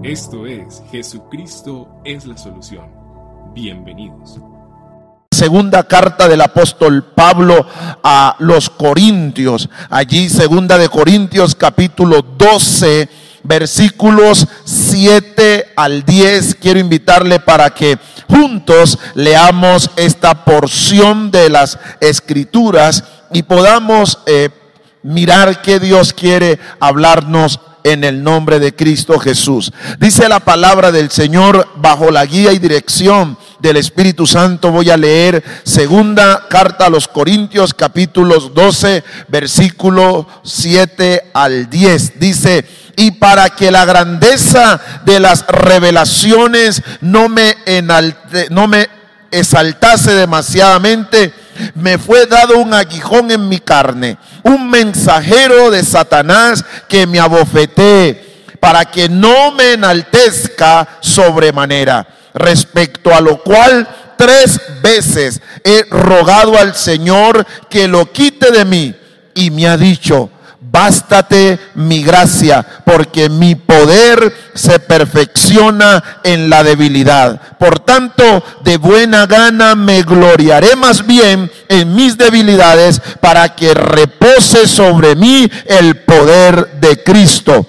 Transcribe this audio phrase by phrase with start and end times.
[0.00, 2.86] Esto es Jesucristo es la solución.
[3.54, 4.40] Bienvenidos.
[5.30, 7.66] Segunda carta del apóstol Pablo
[8.02, 9.68] a los Corintios.
[9.90, 13.08] Allí, segunda de Corintios capítulo 12,
[13.44, 16.54] versículos 7 al 10.
[16.54, 17.98] Quiero invitarle para que
[18.28, 24.48] juntos leamos esta porción de las escrituras y podamos eh,
[25.02, 29.72] mirar qué Dios quiere hablarnos en el nombre de Cristo Jesús.
[29.98, 34.70] Dice la palabra del Señor bajo la guía y dirección del Espíritu Santo.
[34.70, 42.18] Voy a leer segunda carta a los Corintios capítulos 12 versículo 7 al 10.
[42.18, 42.64] Dice,
[42.96, 48.88] y para que la grandeza de las revelaciones no me, enalte, no me
[49.30, 51.32] exaltase demasiadamente,
[51.74, 58.32] me fue dado un aguijón en mi carne, un mensajero de Satanás que me abofetee
[58.60, 62.06] para que no me enaltezca sobremanera.
[62.34, 68.94] Respecto a lo cual tres veces he rogado al Señor que lo quite de mí
[69.34, 70.30] y me ha dicho,
[70.72, 77.58] bástate mi gracia, porque mi poder se perfecciona en la debilidad.
[77.58, 84.66] Por tanto, de buena gana me gloriaré más bien en mis debilidades para que repose
[84.66, 87.66] sobre mí el poder de Cristo.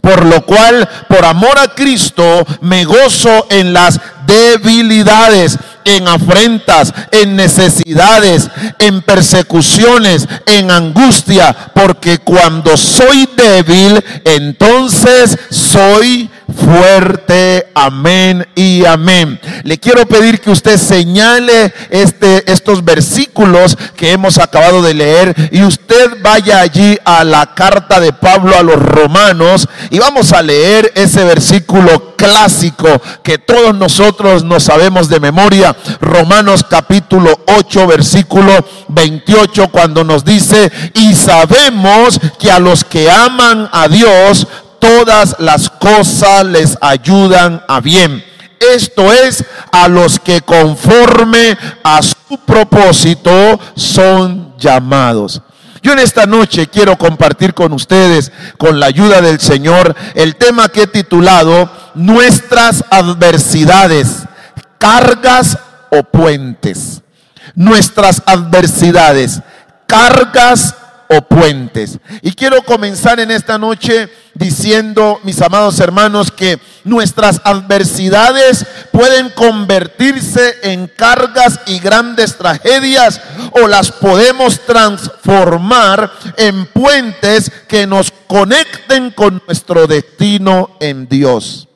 [0.00, 7.36] Por lo cual, por amor a Cristo, me gozo en las debilidades, en afrentas, en
[7.36, 17.66] necesidades, en persecuciones, en angustia, porque cuando soy débil, entonces soy fuerte.
[17.74, 19.40] Amén y amén.
[19.64, 25.62] Le quiero pedir que usted señale este, estos versículos que hemos acabado de leer y
[25.62, 30.92] usted vaya allí a la carta de Pablo a los romanos y vamos a leer
[30.94, 32.88] ese versículo clásico
[33.22, 35.76] que todos nosotros nos sabemos de memoria.
[36.00, 38.52] Romanos capítulo 8 versículo
[38.88, 44.46] 28 cuando nos dice, y sabemos que a los que aman a Dios,
[44.84, 48.22] todas las cosas les ayudan a bien.
[48.60, 55.40] Esto es a los que conforme a su propósito son llamados.
[55.82, 60.68] Yo en esta noche quiero compartir con ustedes, con la ayuda del Señor, el tema
[60.68, 64.24] que he titulado Nuestras adversidades,
[64.76, 65.58] cargas
[65.90, 67.00] o puentes.
[67.54, 69.40] Nuestras adversidades,
[69.86, 70.74] cargas
[71.08, 71.98] o puentes.
[72.20, 80.56] Y quiero comenzar en esta noche diciendo, mis amados hermanos, que nuestras adversidades pueden convertirse
[80.62, 83.20] en cargas y grandes tragedias
[83.52, 91.68] o las podemos transformar en puentes que nos conecten con nuestro destino en Dios.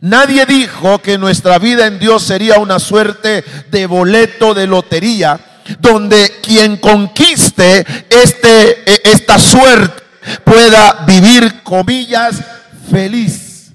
[0.00, 5.40] Nadie dijo que nuestra vida en Dios sería una suerte de boleto de lotería
[5.78, 10.07] donde quien conquiste este, e, esta suerte
[10.44, 12.42] pueda vivir, comillas,
[12.90, 13.72] feliz.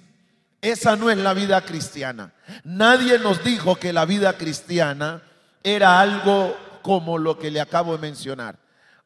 [0.62, 2.34] Esa no es la vida cristiana.
[2.64, 5.22] Nadie nos dijo que la vida cristiana
[5.64, 8.58] era algo como lo que le acabo de mencionar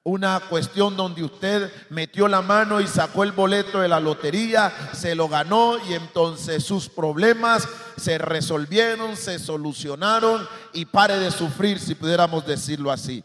[0.08, 5.16] una cuestión donde usted metió la mano y sacó el boleto de la lotería, se
[5.16, 11.94] lo ganó y entonces sus problemas se resolvieron, se solucionaron y pare de sufrir, si
[11.94, 13.22] pudiéramos decirlo así.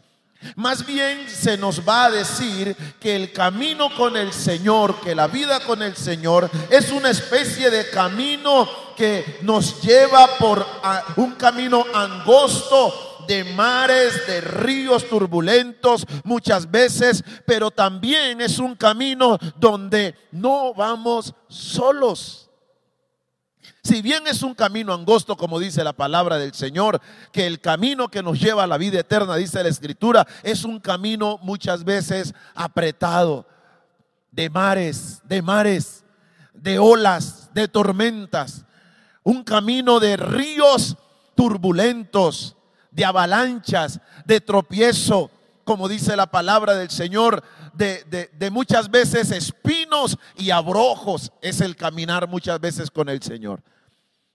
[0.55, 5.27] Más bien se nos va a decir que el camino con el Señor, que la
[5.27, 10.65] vida con el Señor es una especie de camino que nos lleva por
[11.15, 19.37] un camino angosto, de mares, de ríos turbulentos muchas veces, pero también es un camino
[19.57, 22.42] donde no vamos solos.
[23.83, 27.01] Si bien es un camino angosto, como dice la palabra del Señor,
[27.33, 30.79] que el camino que nos lleva a la vida eterna, dice la Escritura, es un
[30.79, 33.45] camino muchas veces apretado,
[34.31, 36.05] de mares, de mares,
[36.53, 38.63] de olas, de tormentas,
[39.21, 40.95] un camino de ríos
[41.35, 42.55] turbulentos,
[42.89, 45.29] de avalanchas, de tropiezo,
[45.65, 47.43] como dice la palabra del Señor,
[47.73, 53.61] de, de, muchas veces espinos y abrojos es el caminar muchas veces con el Señor.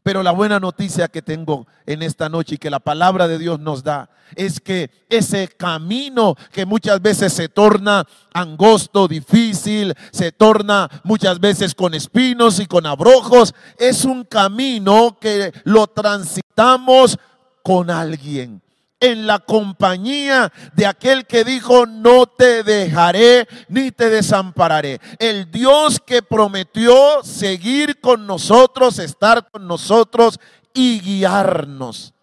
[0.02, 3.60] Pero la buena noticia que tengo en esta noche y que la palabra de Dios
[3.60, 10.88] nos da es que ese camino que muchas veces se torna angosto, difícil, se torna
[11.04, 17.18] muchas veces con espinos y con abrojos, es un camino que lo transitamos
[17.62, 18.62] con alguien,
[19.00, 25.00] en la compañía de aquel que dijo, no te dejaré ni te desampararé.
[25.18, 30.40] El Dios que prometió seguir con nosotros, estar con nosotros
[30.74, 32.14] y guiarnos.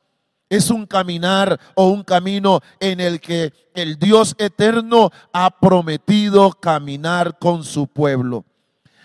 [0.49, 7.39] Es un caminar o un camino en el que el Dios eterno ha prometido caminar
[7.39, 8.45] con su pueblo.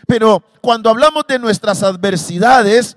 [0.06, 2.96] Pero cuando hablamos de nuestras adversidades,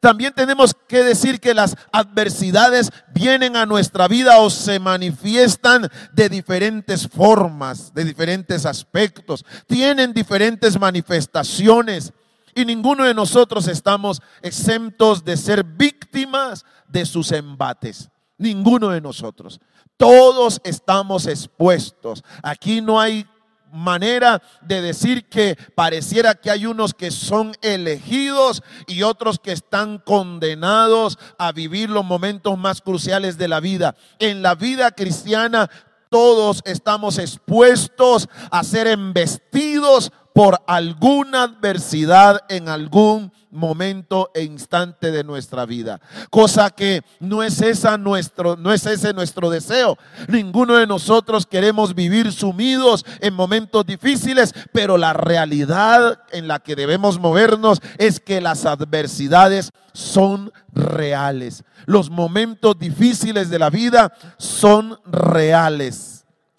[0.00, 6.28] también tenemos que decir que las adversidades vienen a nuestra vida o se manifiestan de
[6.28, 12.12] diferentes formas, de diferentes aspectos, tienen diferentes manifestaciones.
[12.54, 18.08] Y ninguno de nosotros estamos exentos de ser víctimas de sus embates.
[18.38, 19.60] Ninguno de nosotros.
[19.96, 22.22] Todos estamos expuestos.
[22.42, 23.26] Aquí no hay
[23.74, 29.98] manera de decir que pareciera que hay unos que son elegidos y otros que están
[29.98, 33.96] condenados a vivir los momentos más cruciales de la vida.
[34.18, 35.68] En la vida cristiana
[36.08, 45.22] todos estamos expuestos a ser embestidos por alguna adversidad en algún momento e instante de
[45.22, 46.00] nuestra vida.
[46.28, 49.96] Cosa que no es esa nuestro no es ese nuestro deseo.
[50.26, 56.74] Ninguno de nosotros queremos vivir sumidos en momentos difíciles, pero la realidad en la que
[56.74, 61.62] debemos movernos es que las adversidades son reales.
[61.86, 66.13] Los momentos difíciles de la vida son reales.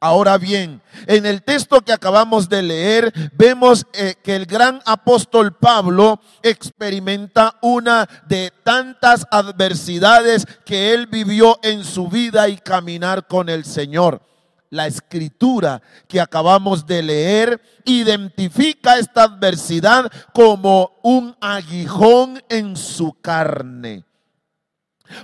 [0.06, 5.56] Ahora bien, en el texto que acabamos de leer, vemos eh, que el gran apóstol
[5.56, 13.50] Pablo experimenta una de tantas adversidades que él vivió en su vida y caminar con
[13.50, 14.22] el Señor.
[14.70, 24.06] La escritura que acabamos de leer identifica esta adversidad como un aguijón en su carne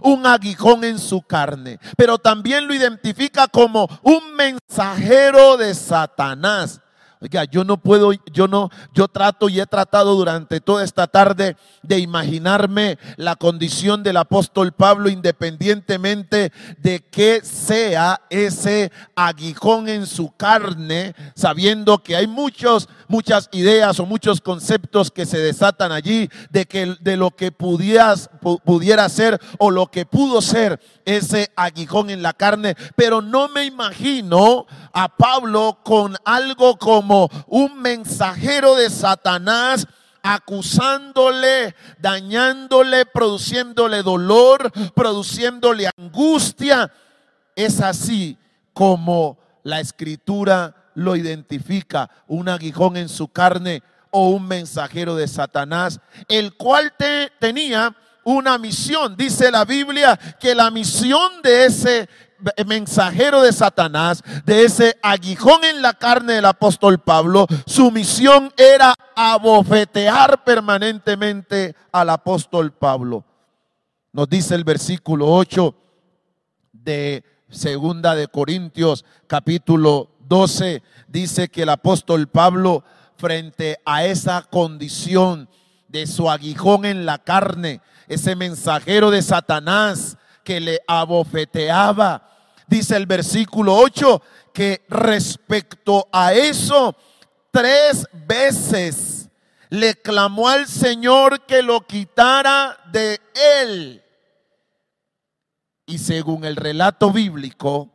[0.01, 6.81] un aguijón en su carne, pero también lo identifica como un mensajero de Satanás.
[7.24, 11.56] Oiga, yo no puedo, yo no, yo trato y he tratado durante toda esta tarde
[11.84, 20.36] de imaginarme la condición del apóstol Pablo independientemente de que sea ese aguijón en su
[20.36, 26.66] carne, sabiendo que hay muchos, muchas ideas o muchos conceptos que se desatan allí de
[26.66, 28.32] que de lo que pudieras,
[28.66, 33.66] pudiera ser o lo que pudo ser ese aguijón en la carne, pero no me
[33.66, 37.11] imagino a Pablo con algo como
[37.48, 39.88] un mensajero de Satanás
[40.24, 46.92] acusándole, dañándole, produciéndole dolor, produciéndole angustia.
[47.56, 48.38] Es así
[48.74, 56.00] como la escritura lo identifica, un aguijón en su carne o un mensajero de Satanás,
[56.28, 56.94] el cual
[57.40, 59.16] tenía una misión.
[59.16, 62.10] Dice la Biblia que la misión de ese
[62.66, 68.96] mensajero de Satanás, de ese aguijón en la carne del apóstol Pablo, su misión era
[69.16, 73.24] abofetear permanentemente al apóstol Pablo.
[74.14, 75.76] Nos dice el versículo 8
[76.74, 82.84] de Segunda de Corintios, capítulo 12, dice que el apóstol Pablo
[83.18, 85.50] frente a esa condición
[85.88, 92.28] de su aguijón en la carne, ese mensajero de Satanás que le abofeteaba.
[92.72, 94.22] Dice el versículo 8
[94.54, 96.96] que respecto a eso,
[97.52, 99.30] tres veces
[99.70, 103.20] le clamó al Señor que lo quitara de
[103.62, 104.01] él.
[105.86, 107.92] Y según el relato bíblico,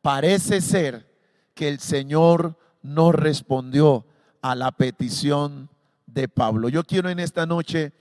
[0.00, 1.06] parece ser
[1.52, 4.06] que el Señor no respondió
[4.40, 5.68] a la petición
[6.06, 6.70] de Pablo.
[6.70, 7.92] Yo quiero en esta noche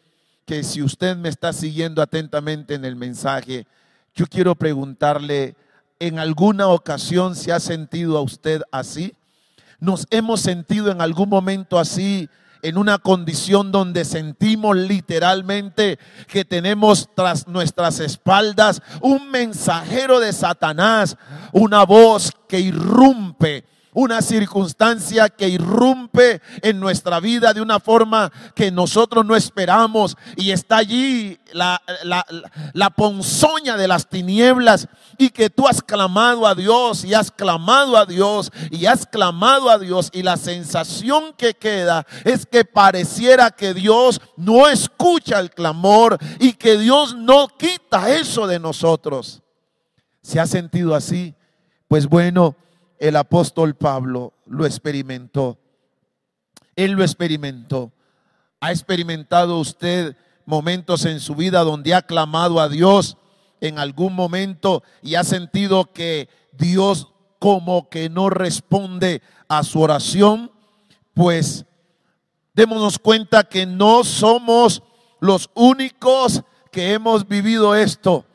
[0.46, 3.68] que si usted me está siguiendo atentamente en el mensaje,
[4.16, 5.58] yo quiero preguntarle,
[6.00, 9.14] ¿en alguna ocasión se ha sentido a usted así?
[9.80, 12.30] ¿Nos hemos sentido en algún momento así?
[12.64, 21.18] en una condición donde sentimos literalmente que tenemos tras nuestras espaldas un mensajero de Satanás,
[21.52, 28.72] una voz que irrumpe una circunstancia que irrumpe en nuestra vida de una forma que
[28.72, 31.82] nosotros no esperamos y está allí la,
[32.74, 37.98] la, ponzoña de las tinieblas y que tú has clamado a Dios y has clamado
[37.98, 43.52] a Dios y has clamado a Dios y la sensación que queda es que pareciera
[43.52, 49.42] que Dios no escucha el clamor y que Dios no quita eso de nosotros.
[50.22, 51.36] ¿Se ha sentido así?
[51.88, 52.56] Pues bueno,
[53.04, 55.58] el apóstol Pablo lo experimentó.
[56.74, 57.92] Él lo experimentó.
[58.62, 63.18] ¿Ha experimentado usted momentos en su vida donde ha clamado a Dios
[63.60, 70.50] en algún momento y ha sentido que Dios como que no responde a su oración,
[71.14, 71.66] pues
[72.54, 74.82] démonos cuenta que no somos
[75.20, 76.42] los únicos
[76.72, 78.26] que hemos vivido esto.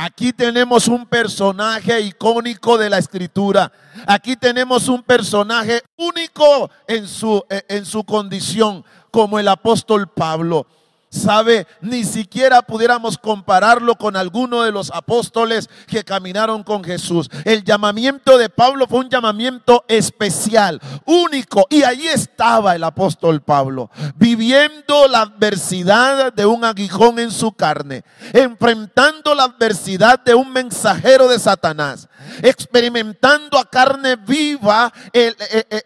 [0.00, 3.72] Aquí tenemos un personaje icónico de la escritura.
[4.06, 10.68] Aquí tenemos un personaje único en su, en su condición, como el apóstol Pablo.
[11.10, 17.30] Sabe, ni siquiera pudiéramos compararlo con alguno de los apóstoles que caminaron con Jesús.
[17.46, 21.66] El llamamiento de Pablo fue un llamamiento especial, único.
[21.70, 28.04] Y ahí estaba el apóstol Pablo, viviendo la adversidad de un aguijón en su carne,
[28.34, 32.08] enfrentando la adversidad de un mensajero de Satanás,
[32.42, 35.36] experimentando a carne viva el,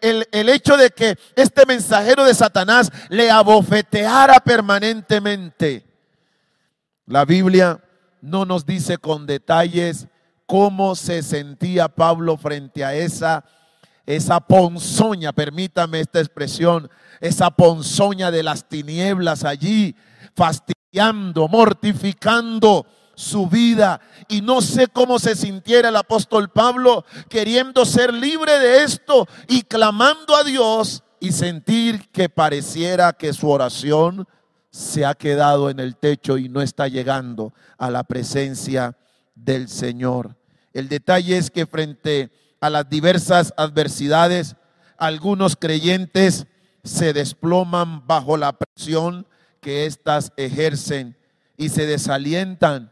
[0.01, 5.85] el, el hecho de que este mensajero de Satanás le abofeteara permanentemente.
[7.05, 7.83] La Biblia
[8.21, 10.07] no nos dice con detalles
[10.45, 13.43] cómo se sentía Pablo frente a esa
[14.05, 16.89] esa ponzoña, permítame esta expresión,
[17.21, 19.95] esa ponzoña de las tinieblas allí,
[20.35, 24.01] fastidiando, mortificando su vida.
[24.27, 29.63] Y no sé cómo se sintiera el apóstol Pablo queriendo ser libre de esto y
[29.63, 34.27] clamando a Dios y sentir que pareciera que su oración
[34.71, 38.97] se ha quedado en el techo y no está llegando a la presencia
[39.35, 40.35] del Señor.
[40.73, 44.55] El detalle es que frente a las diversas adversidades,
[44.97, 46.47] algunos creyentes
[46.83, 49.27] se desploman bajo la presión
[49.61, 51.17] que éstas ejercen
[51.57, 52.91] y se desalientan,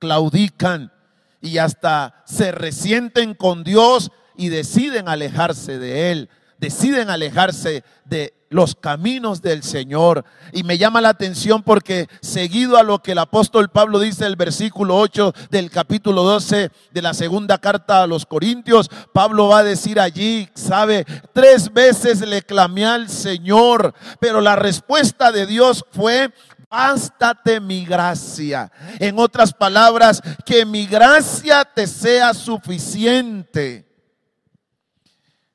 [0.00, 0.92] claudican
[1.40, 6.28] y hasta se resienten con Dios y deciden alejarse de Él,
[6.58, 10.24] deciden alejarse de los caminos del Señor.
[10.52, 14.36] Y me llama la atención porque seguido a lo que el apóstol Pablo dice el
[14.36, 19.64] versículo 8 del capítulo 12 de la segunda carta a los Corintios, Pablo va a
[19.64, 26.32] decir allí, sabe, tres veces le clamé al Señor, pero la respuesta de Dios fue,
[26.70, 28.70] bástate mi gracia.
[28.98, 33.86] En otras palabras, que mi gracia te sea suficiente.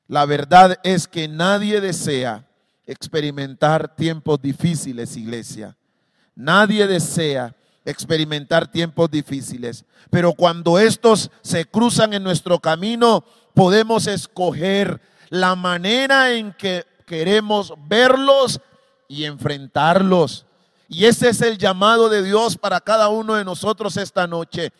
[0.06, 2.46] La verdad es que nadie desea
[2.84, 5.76] experimentar tiempos difíciles, iglesia.
[6.34, 15.00] Nadie desea experimentar tiempos difíciles, pero cuando estos se cruzan en nuestro camino, podemos escoger
[15.30, 18.60] la manera en que queremos verlos
[19.08, 20.45] y enfrentarlos.
[20.88, 24.72] Y ese es el llamado de Dios para cada uno de nosotros esta noche.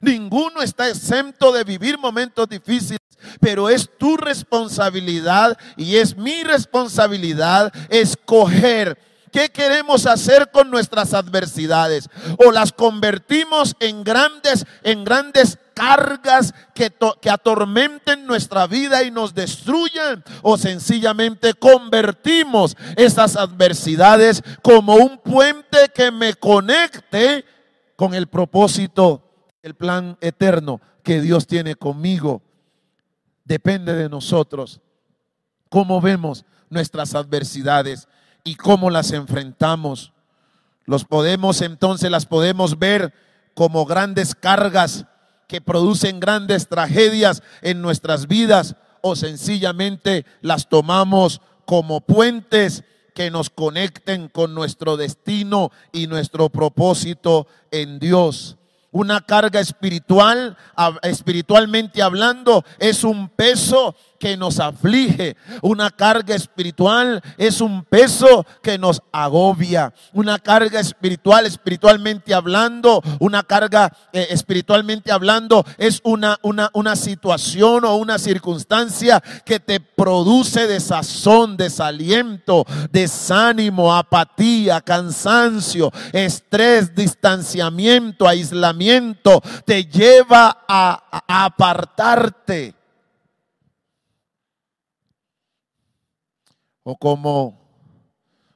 [0.00, 3.00] Ninguno está exento de vivir momentos difíciles,
[3.40, 8.96] pero es tu responsabilidad y es mi responsabilidad escoger
[9.28, 12.08] qué queremos hacer con nuestras adversidades
[12.44, 16.92] o las convertimos en grandes en grandes cargas que,
[17.30, 26.10] atormenten nuestra vida y nos destruyan o sencillamente convertimos esas adversidades como un puente que
[26.10, 27.44] me conecte
[27.94, 29.22] con el propósito
[29.62, 32.42] el plan eterno que Dios tiene conmigo
[33.44, 34.80] depende de nosotros.
[35.68, 38.08] Cómo vemos nuestras adversidades
[38.48, 40.10] y cómo las enfrentamos.
[40.86, 43.12] Los podemos entonces las podemos ver
[43.52, 45.04] como grandes cargas
[45.46, 53.50] que producen grandes tragedias en nuestras vidas o sencillamente las tomamos como puentes que nos
[53.50, 58.56] conecten con nuestro destino y nuestro propósito en Dios.
[58.92, 60.56] Una carga espiritual,
[61.02, 65.36] espiritualmente hablando, es un peso que nos aflige.
[65.62, 69.92] Una carga espiritual es un peso que nos agobia.
[70.12, 77.84] Una carga espiritual, espiritualmente hablando, una carga eh, espiritualmente hablando es una, una, una situación
[77.84, 89.40] o una circunstancia que te produce desazón, desaliento, desánimo, apatía, cansancio, estrés, distanciamiento, aislamiento.
[89.64, 92.77] Te lleva a, a apartarte
[96.90, 97.60] o como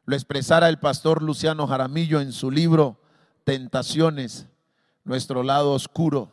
[0.07, 2.99] lo expresara el pastor Luciano Jaramillo en su libro
[3.45, 4.47] Tentaciones,
[5.05, 6.33] nuestro lado oscuro.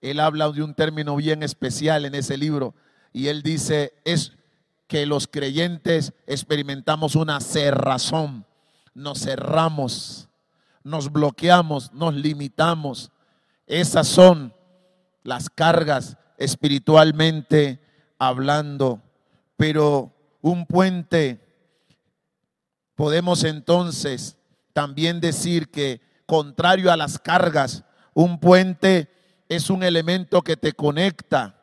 [0.00, 2.76] Él habla de un término bien especial en ese libro
[3.12, 4.34] y él dice es
[4.86, 8.46] que los creyentes experimentamos una cerrazón,
[8.94, 10.28] nos cerramos,
[10.84, 13.10] nos bloqueamos, nos limitamos.
[13.66, 14.54] Esas son
[15.24, 17.80] las cargas espiritualmente
[18.20, 19.02] hablando,
[19.56, 21.40] pero un puente,
[22.94, 24.36] podemos entonces
[24.72, 29.08] también decir que contrario a las cargas Un puente
[29.48, 31.56] es un elemento que te conecta,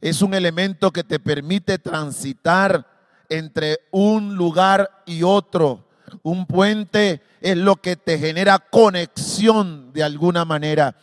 [0.00, 2.86] es un elemento que te permite transitar
[3.28, 5.88] entre un lugar y otro.
[6.22, 10.96] Un puente es lo que te genera conexión de alguna manera.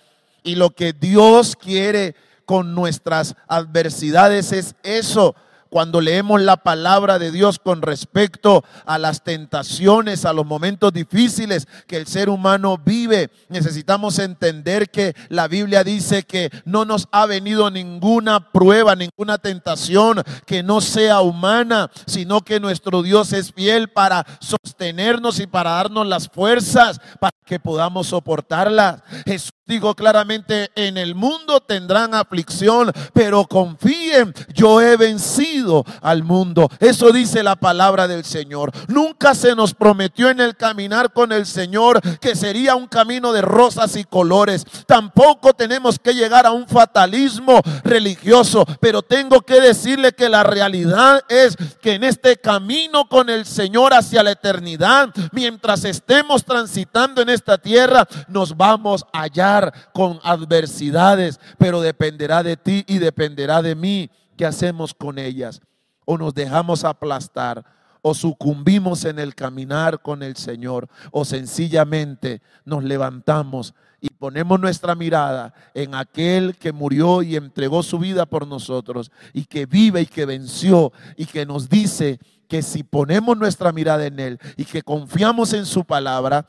[0.43, 2.15] Y lo que Dios quiere
[2.45, 5.35] con nuestras adversidades es eso,
[5.71, 11.65] cuando leemos la palabra de Dios con respecto a las tentaciones, a los momentos difíciles
[11.87, 17.25] que el ser humano vive, necesitamos entender que la Biblia dice que no nos ha
[17.25, 23.87] venido ninguna prueba, ninguna tentación que no sea humana, sino que nuestro Dios es fiel
[23.87, 29.01] para sostenernos y para darnos las fuerzas para que podamos soportarlas.
[29.25, 36.69] Jesús dijo claramente, en el mundo tendrán aflicción, pero confíen, yo he vencido al mundo.
[36.79, 38.71] Eso dice la palabra del Señor.
[38.89, 43.41] Nunca se nos prometió en el caminar con el Señor que sería un camino de
[43.41, 44.65] rosas y colores.
[44.85, 51.23] Tampoco tenemos que llegar a un fatalismo religioso, pero tengo que decirle que la realidad
[51.29, 57.29] es que en este camino con el Señor hacia la eternidad, mientras estemos transitando en
[57.29, 59.60] esta tierra, nos vamos a hallar
[59.93, 64.09] con adversidades, pero dependerá de ti y dependerá de mí.
[64.41, 65.61] ¿qué hacemos con ellas?
[66.03, 67.63] O nos dejamos aplastar,
[68.01, 74.95] o sucumbimos en el caminar con el Señor, o sencillamente nos levantamos y ponemos nuestra
[74.95, 80.05] mirada en aquel que murió y entregó su vida por nosotros, y que vive y
[80.07, 84.81] que venció, y que nos dice que si ponemos nuestra mirada en Él y que
[84.81, 86.47] confiamos en su palabra,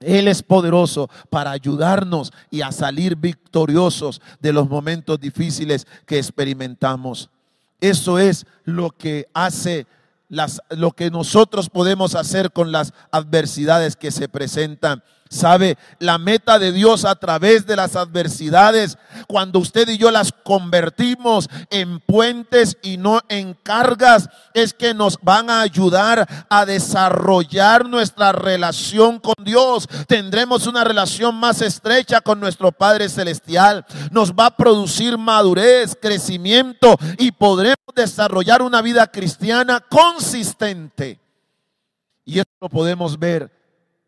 [0.00, 7.30] él es poderoso para ayudarnos y a salir victoriosos de los momentos difíciles que experimentamos.
[7.80, 9.86] Eso es lo que hace
[10.28, 15.02] las, lo que nosotros podemos hacer con las adversidades que se presentan.
[15.28, 20.32] Sabe, la meta de Dios a través de las adversidades, cuando usted y yo las
[20.32, 27.88] convertimos en puentes y no en cargas, es que nos van a ayudar a desarrollar
[27.88, 29.88] nuestra relación con Dios.
[30.06, 33.84] Tendremos una relación más estrecha con nuestro Padre Celestial.
[34.10, 41.20] Nos va a producir madurez, crecimiento y podremos desarrollar una vida cristiana consistente.
[42.24, 43.50] Y esto lo podemos ver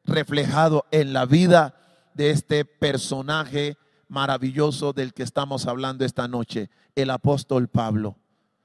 [0.04, 1.74] reflejado en la vida
[2.14, 3.76] de este personaje
[4.08, 8.16] maravilloso del que estamos hablando esta noche, el apóstol Pablo.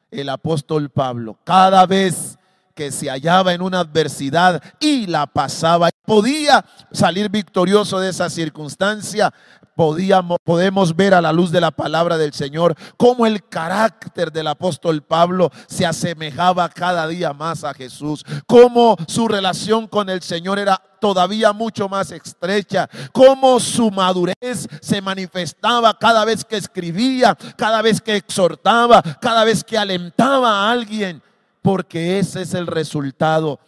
[0.09, 2.37] El apóstol Pablo, cada vez
[2.75, 9.33] que se hallaba en una adversidad y la pasaba, podía salir victorioso de esa circunstancia,
[9.81, 14.45] podíamos, podemos ver a la luz de la palabra del Señor cómo el carácter del
[14.45, 20.59] apóstol Pablo se asemejaba cada día más a Jesús, cómo su relación con el Señor
[20.59, 27.81] era todavía mucho más estrecha, cómo su madurez se manifestaba cada vez que escribía, cada
[27.81, 31.23] vez que exhortaba, cada vez que alentaba a alguien,
[31.63, 33.59] porque ese es el resultado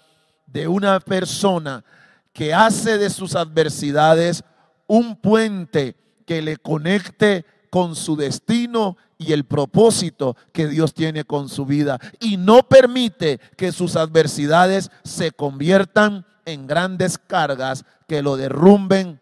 [0.46, 1.84] de una persona
[2.32, 4.44] que hace de sus adversidades
[4.86, 11.50] un puente que le conecte con su destino y el propósito que Dios tiene con
[11.50, 12.00] su vida.
[12.20, 19.22] Y no permite que sus adversidades se conviertan en grandes cargas que lo derrumben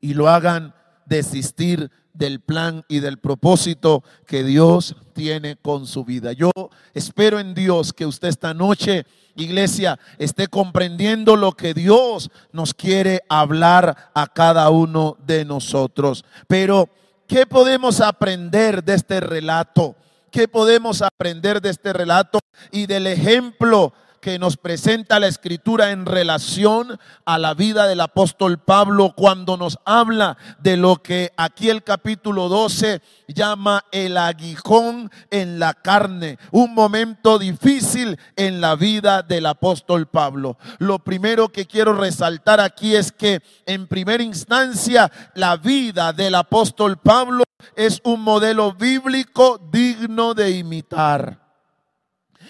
[0.00, 0.74] y lo hagan
[1.06, 6.32] desistir del plan y del propósito que Dios tiene con su vida.
[6.32, 6.50] Yo
[6.92, 9.06] espero en Dios que usted esta noche
[9.42, 16.24] iglesia, esté comprendiendo lo que Dios nos quiere hablar a cada uno de nosotros.
[16.46, 16.88] Pero,
[17.26, 19.96] ¿qué podemos aprender de este relato?
[20.30, 22.38] ¿Qué podemos aprender de este relato
[22.70, 28.58] y del ejemplo que nos presenta la escritura en relación a la vida del apóstol
[28.58, 35.58] Pablo cuando nos habla de lo que aquí el capítulo 12 llama el aguijón en
[35.58, 40.58] la carne, un momento difícil en la vida del apóstol Pablo.
[40.78, 46.98] Lo primero que quiero resaltar aquí es que en primera instancia la vida del apóstol
[46.98, 51.47] Pablo es un modelo bíblico digno de imitar.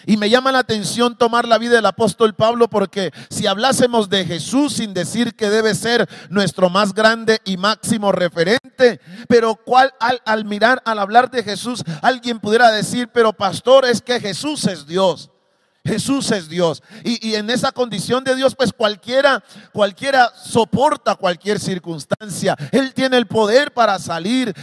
[0.06, 4.24] Y me llama la atención tomar la vida del apóstol Pablo porque si hablásemos de
[4.24, 10.20] Jesús sin decir que debe ser nuestro más grande y máximo referente, pero cual al,
[10.24, 14.86] al mirar, al hablar de Jesús, alguien pudiera decir, pero pastor, es que Jesús es
[14.86, 15.30] Dios.
[15.88, 16.82] Jesús es Dios.
[17.02, 22.56] Y, en esa condición de Dios, pues cualquiera, cualquiera soporta cualquier circunstancia.
[22.70, 24.54] Él tiene el poder para salir.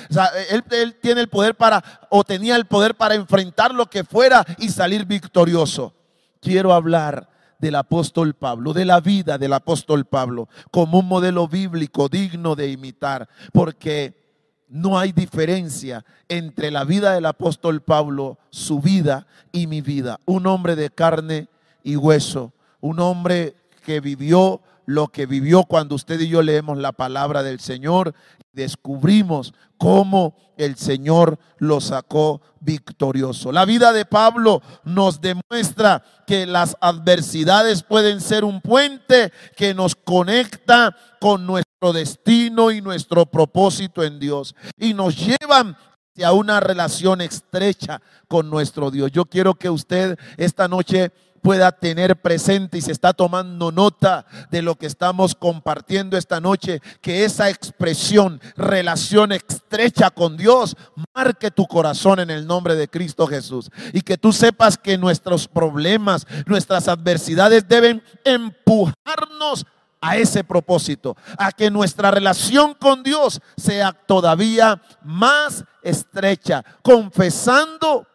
[0.50, 4.46] él, él tiene el poder para, o tenía el poder para enfrentar lo que fuera
[4.60, 5.94] y salir victorioso.
[6.40, 12.10] Quiero hablar del apóstol Pablo, de la vida del apóstol Pablo, como un modelo bíblico
[12.10, 14.25] digno de imitar, porque
[14.68, 20.20] no hay diferencia entre la vida del apóstol Pablo, su vida y mi vida.
[20.26, 21.48] Un hombre de carne
[21.84, 26.92] y hueso, un hombre que vivió lo que vivió cuando usted y yo leemos la
[26.92, 28.14] palabra del Señor,
[28.54, 33.52] descubrimos cómo el Señor lo sacó victorioso.
[33.52, 39.96] La vida de Pablo nos demuestra que las adversidades pueden ser un puente que nos
[39.96, 45.78] conecta con nuestro destino y nuestro propósito en Dios y nos llevan
[46.24, 49.12] a una relación estrecha con nuestro Dios.
[49.12, 51.12] Yo quiero que usted esta noche
[51.46, 56.82] pueda tener presente y se está tomando nota de lo que estamos compartiendo esta noche,
[57.02, 60.76] que esa expresión, relación estrecha con Dios,
[61.14, 63.70] marque tu corazón en el nombre de Cristo Jesús.
[63.94, 69.68] Y que tú sepas que nuestros problemas, nuestras adversidades deben empujarnos
[70.02, 78.08] a ese propósito, a que nuestra relación con Dios sea todavía más estrecha, confesando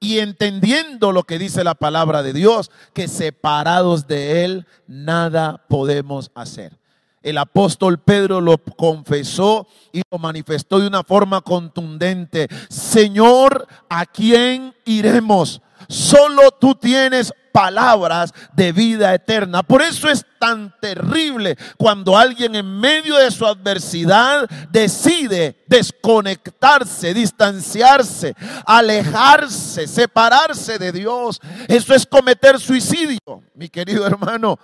[0.00, 6.30] y entendiendo lo que dice la palabra de Dios, que separados de Él nada podemos
[6.34, 6.78] hacer.
[7.22, 12.48] El apóstol Pedro lo confesó y lo manifestó de una forma contundente.
[12.68, 15.62] Señor, ¿a quién iremos?
[15.88, 19.62] Solo tú tienes palabras de vida eterna.
[19.62, 28.34] Por eso es tan terrible cuando alguien en medio de su adversidad decide desconectarse, distanciarse,
[28.66, 31.40] alejarse, separarse de Dios.
[31.68, 33.20] Eso es cometer suicidio,
[33.54, 34.58] mi querido hermano.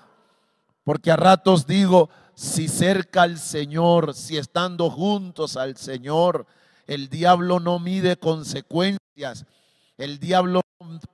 [0.83, 6.45] Porque a ratos digo, si cerca al Señor, si estando juntos al Señor,
[6.89, 9.45] el diablo no mide consecuencias.
[10.01, 10.63] El diablo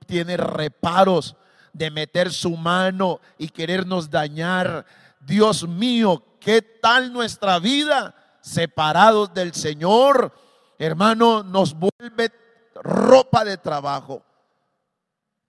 [0.05, 1.35] tiene reparos
[1.73, 4.85] de meter su mano y querernos dañar.
[5.19, 10.33] Dios mío, ¿qué tal nuestra vida separados del Señor?
[10.79, 12.31] Hermano, nos vuelve
[12.75, 14.23] ropa de trabajo.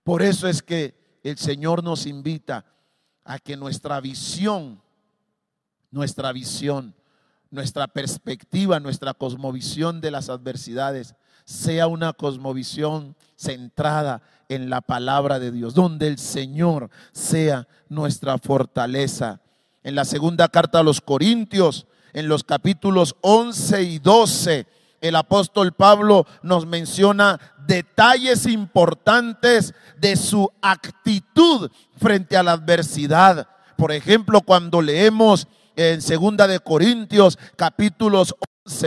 [0.03, 2.64] Por eso es que el Señor nos invita
[3.24, 4.83] a que nuestra visión,
[5.92, 6.92] nuestra visión,
[7.51, 11.14] nuestra perspectiva, nuestra cosmovisión de las adversidades
[11.48, 19.40] sea una cosmovisión centrada en la palabra de Dios, donde el Señor sea nuestra fortaleza.
[19.82, 24.66] En la segunda carta a los Corintios, en los capítulos 11 y 12,
[25.00, 33.48] el apóstol Pablo nos menciona detalles importantes de su actitud frente a la adversidad.
[33.78, 38.34] Por ejemplo, cuando leemos en segunda de Corintios capítulos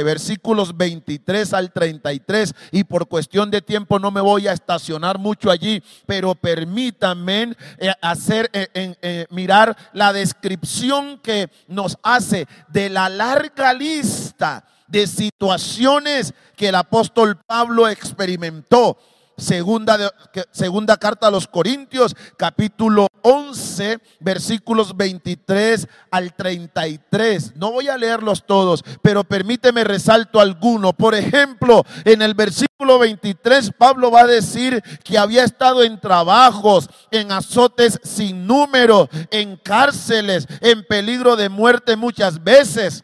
[0.03, 5.51] versículos 23 al 33 y por cuestión de tiempo no me voy a estacionar mucho
[5.51, 13.09] allí, pero permítanme eh, hacer eh, eh, mirar la descripción que nos hace de la
[13.09, 18.97] larga lista de situaciones que el apóstol Pablo experimentó
[19.41, 20.13] Segunda,
[20.51, 27.55] segunda carta a los Corintios, capítulo 11, versículos 23 al 33.
[27.55, 30.93] No voy a leerlos todos, pero permíteme resalto alguno.
[30.93, 36.87] Por ejemplo, en el versículo 23, Pablo va a decir que había estado en trabajos,
[37.09, 43.03] en azotes sin número, en cárceles, en peligro de muerte muchas veces.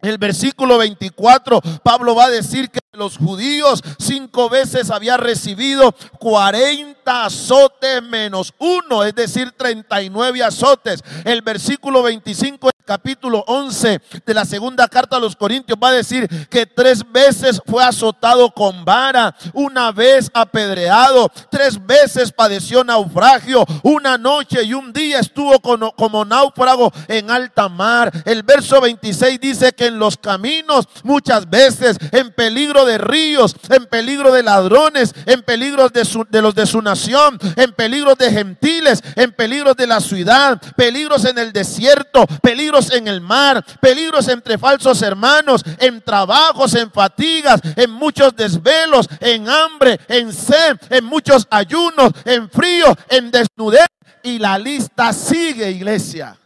[0.00, 7.24] El versículo 24, Pablo va a decir que los judíos cinco veces había recibido 40
[7.24, 11.02] azotes menos uno, es decir, 39 azotes.
[11.24, 16.28] El versículo 25 capítulo 11 de la segunda carta a los Corintios va a decir
[16.48, 24.16] que tres veces fue azotado con vara, una vez apedreado, tres veces padeció naufragio, una
[24.16, 28.12] noche y un día estuvo como, náufrago en alta mar.
[28.24, 33.86] El verso 26 dice que en los caminos muchas veces en peligro de ríos, en
[33.86, 39.02] peligro de ladrones, en peligro de, de los de su nación, en peligro de gentiles,
[39.16, 44.58] en peligro de la ciudad, peligros en el desierto, peligros en el mar, peligros entre
[44.58, 51.46] falsos hermanos, en trabajos, en fatigas, en muchos desvelos, en hambre, en sed, en muchos
[51.50, 53.86] ayunos, en frío, en desnudez.
[54.22, 56.36] Y la lista sigue, iglesia.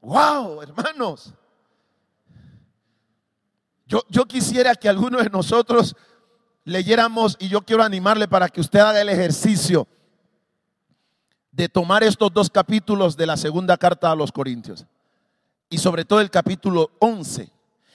[0.00, 1.32] Wow, hermanos.
[3.86, 5.96] Yo, yo quisiera que algunos de nosotros
[6.64, 9.86] leyéramos y yo quiero animarle para que usted haga el ejercicio
[11.52, 14.86] de tomar estos dos capítulos de la segunda carta a los Corintios
[15.68, 17.50] y sobre todo el capítulo 11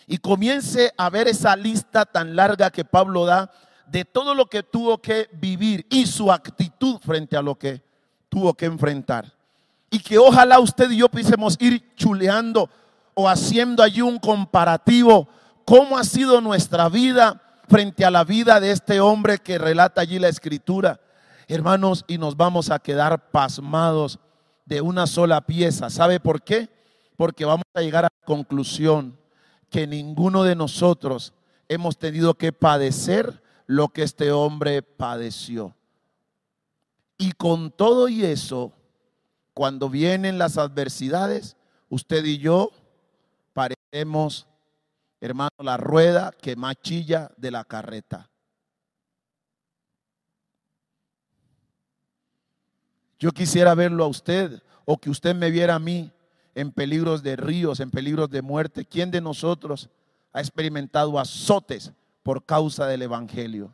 [0.07, 3.51] y comience a ver esa lista tan larga que Pablo da
[3.87, 7.81] de todo lo que tuvo que vivir y su actitud frente a lo que
[8.29, 9.31] tuvo que enfrentar.
[9.89, 12.69] Y que ojalá usted y yo pudiésemos ir chuleando
[13.13, 15.27] o haciendo allí un comparativo,
[15.63, 20.19] cómo ha sido nuestra vida frente a la vida de este hombre que relata allí
[20.19, 20.99] la escritura.
[21.47, 24.19] Hermanos, y nos vamos a quedar pasmados
[24.65, 25.89] de una sola pieza.
[25.89, 26.69] ¿Sabe por qué?
[27.17, 29.17] Porque vamos a llegar a la conclusión
[29.69, 31.33] que ninguno de nosotros
[31.69, 35.75] hemos tenido que padecer lo que este hombre padeció.
[37.17, 38.73] Y con todo y eso,
[39.53, 41.55] cuando vienen las adversidades,
[41.89, 42.71] usted y yo
[43.53, 44.47] parecemos,
[45.21, 48.29] hermano, la rueda que machilla de la carreta.
[53.25, 56.11] Yo quisiera verlo a usted o que usted me viera a mí
[56.53, 58.85] en peligros de ríos, en peligros de muerte.
[58.85, 59.89] ¿Quién de nosotros
[60.31, 63.73] ha experimentado azotes por causa del Evangelio?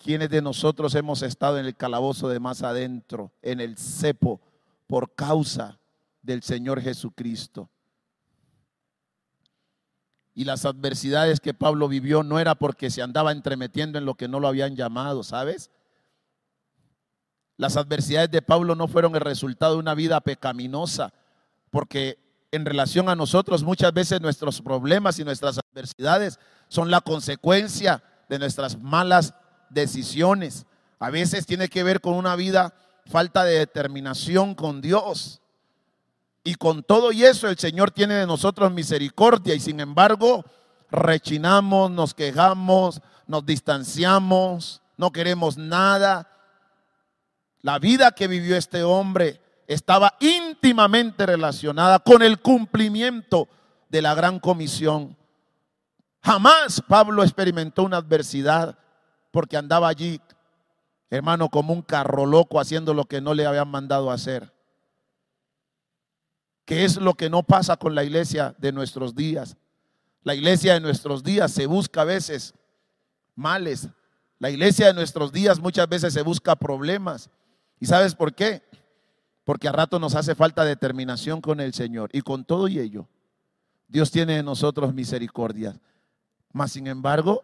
[0.00, 4.40] ¿Quiénes de nosotros hemos estado en el calabozo de más adentro, en el cepo,
[4.86, 5.80] por causa
[6.22, 7.68] del Señor Jesucristo?
[10.32, 14.28] Y las adversidades que Pablo vivió no era porque se andaba entremetiendo en lo que
[14.28, 15.72] no lo habían llamado, ¿sabes?
[17.60, 21.12] Las adversidades de Pablo no fueron el resultado de una vida pecaminosa,
[21.70, 22.18] porque
[22.50, 28.38] en relación a nosotros muchas veces nuestros problemas y nuestras adversidades son la consecuencia de
[28.38, 29.34] nuestras malas
[29.68, 30.64] decisiones.
[30.98, 32.72] A veces tiene que ver con una vida
[33.04, 35.42] falta de determinación con Dios.
[36.42, 40.46] Y con todo y eso el Señor tiene de nosotros misericordia y sin embargo
[40.90, 46.29] rechinamos, nos quejamos, nos distanciamos, no queremos nada.
[47.62, 53.48] La vida que vivió este hombre estaba íntimamente relacionada con el cumplimiento
[53.88, 55.16] de la gran comisión.
[56.22, 58.78] Jamás Pablo experimentó una adversidad
[59.30, 60.20] porque andaba allí,
[61.08, 64.52] hermano, como un carro loco haciendo lo que no le habían mandado hacer.
[66.64, 69.56] ¿Qué es lo que no pasa con la iglesia de nuestros días?
[70.22, 72.54] La iglesia de nuestros días se busca a veces
[73.34, 73.88] males.
[74.38, 77.30] La iglesia de nuestros días muchas veces se busca problemas.
[77.80, 78.62] ¿Y sabes por qué?
[79.44, 82.10] Porque a rato nos hace falta determinación con el Señor.
[82.12, 83.08] Y con todo y ello,
[83.88, 85.80] Dios tiene de nosotros misericordia.
[86.52, 87.42] Mas, sin embargo,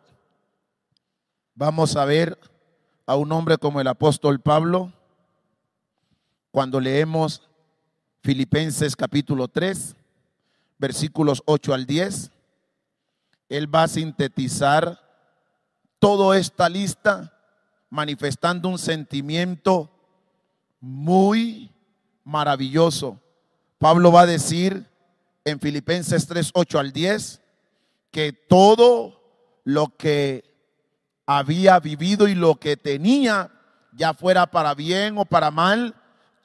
[1.59, 2.38] Vamos a ver
[3.07, 4.92] a un hombre como el apóstol Pablo
[6.51, 7.49] cuando leemos
[8.22, 9.96] Filipenses capítulo 3,
[10.77, 12.31] versículos 8 al 10.
[13.49, 15.01] Él va a sintetizar
[15.99, 17.33] toda esta lista
[17.88, 19.90] manifestando un sentimiento
[20.81, 21.73] muy
[22.25, 23.21] maravilloso.
[23.79, 24.87] Pablo va a decir
[25.45, 27.41] en Filipenses 3, 8 al 10
[28.11, 29.21] que todo
[29.65, 30.45] lo que
[31.27, 33.51] había vivido y lo que tenía,
[33.93, 35.95] ya fuera para bien o para mal,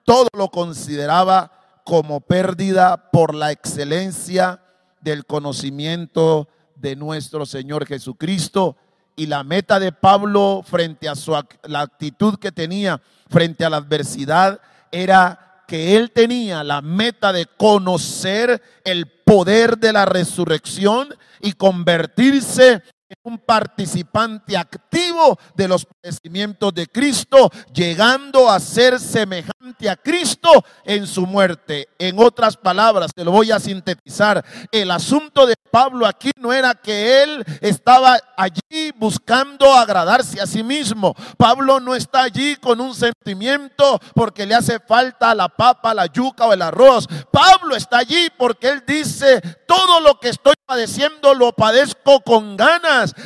[0.03, 1.51] todo lo consideraba
[1.85, 4.61] como pérdida por la excelencia
[5.01, 8.75] del conocimiento de nuestro Señor Jesucristo.
[9.15, 11.31] Y la meta de Pablo frente a su,
[11.63, 14.59] la actitud que tenía frente a la adversidad
[14.91, 22.83] era que él tenía la meta de conocer el poder de la resurrección y convertirse
[23.23, 30.49] un participante activo de los padecimientos de Cristo, llegando a ser semejante a Cristo
[30.83, 31.89] en su muerte.
[31.99, 34.43] En otras palabras, te lo voy a sintetizar.
[34.71, 40.63] El asunto de Pablo aquí no era que él estaba allí buscando agradarse a sí
[40.63, 41.15] mismo.
[41.37, 46.45] Pablo no está allí con un sentimiento porque le hace falta la papa, la yuca
[46.45, 47.07] o el arroz.
[47.31, 52.57] Pablo está allí porque él dice, todo lo que estoy padeciendo lo padezco con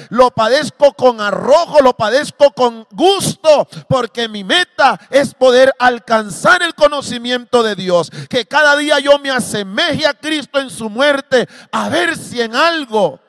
[0.10, 6.74] lo padezco con arrojo, lo padezco con gusto, porque mi meta es poder alcanzar el
[6.74, 11.90] conocimiento de Dios, que cada día yo me asemeje a Cristo en su muerte, a
[11.90, 13.20] ver si en algo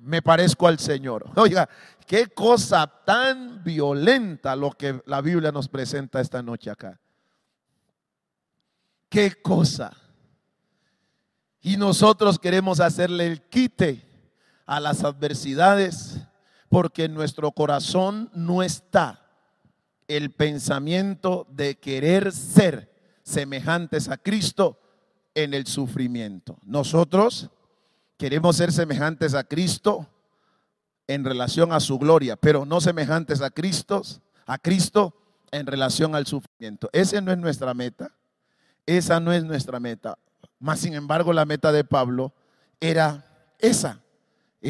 [0.00, 1.26] me parezco al Señor.
[1.36, 1.68] Oiga,
[2.06, 6.98] qué cosa tan violenta lo que la Biblia nos presenta esta noche acá.
[9.08, 9.92] Qué cosa.
[11.60, 14.05] Y nosotros queremos hacerle el quite
[14.66, 16.18] a las adversidades
[16.68, 19.22] porque en nuestro corazón no está
[20.08, 24.78] el pensamiento de querer ser semejantes a Cristo
[25.34, 26.58] en el sufrimiento.
[26.64, 27.50] Nosotros
[28.16, 30.08] queremos ser semejantes a Cristo
[31.06, 34.02] en relación a su gloria, pero no semejantes a Cristo,
[34.46, 35.14] a Cristo
[35.50, 36.88] en relación al sufrimiento.
[36.92, 38.14] Esa no es nuestra meta.
[38.86, 40.18] Esa no es nuestra meta.
[40.58, 42.32] Más sin embargo, la meta de Pablo
[42.80, 43.24] era
[43.58, 44.00] esa.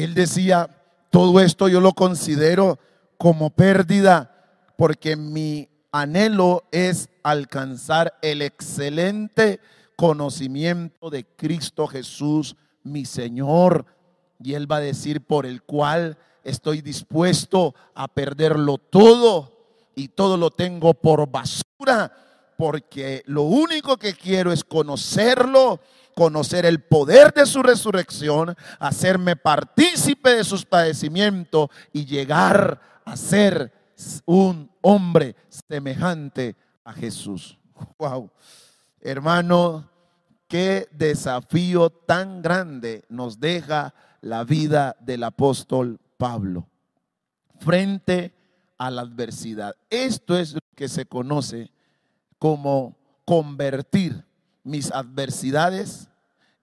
[0.03, 0.69] Él decía,
[1.09, 2.79] todo esto yo lo considero
[3.17, 4.33] como pérdida
[4.77, 9.59] porque mi anhelo es alcanzar el excelente
[9.95, 13.85] conocimiento de Cristo Jesús, mi Señor.
[14.39, 19.51] Y Él va a decir, por el cual estoy dispuesto a perderlo todo
[19.95, 22.11] y todo lo tengo por basura,
[22.55, 25.79] porque lo único que quiero es conocerlo,
[26.17, 33.71] conocer el poder de su resurrección, hacerme partícipe de sus padecimientos y llegar a ser
[34.25, 37.59] un hombre semejante a Jesús.
[37.99, 38.31] Wow.
[38.99, 39.87] Hermano,
[40.47, 46.67] qué desafío tan grande nos deja la vida del apóstol Pablo
[47.59, 48.33] frente
[48.79, 49.75] a la adversidad.
[49.91, 51.69] Esto es lo que se conoce
[52.39, 54.26] como convertir
[54.67, 56.09] mis adversidades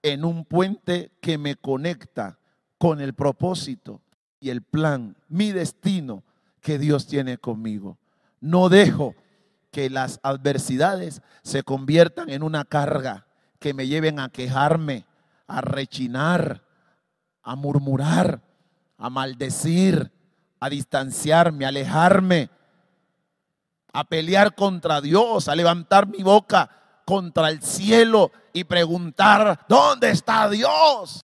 [0.03, 2.39] en un puente que me conecta
[2.79, 4.03] con el propósito
[4.39, 6.23] y el plan, mi destino
[6.61, 7.99] que Dios tiene conmigo.
[8.41, 9.15] No dejo
[9.71, 13.27] que las adversidades se conviertan en una carga
[13.59, 15.07] que me lleven a quejarme,
[15.47, 16.63] a rechinar,
[17.43, 18.43] a murmurar,
[18.99, 20.13] a maldecir,
[20.61, 22.51] a distanciarme, a alejarme,
[23.95, 30.49] a pelear contra Dios, a levantar mi boca contra el cielo y preguntar, ¿dónde está
[30.49, 31.25] Dios?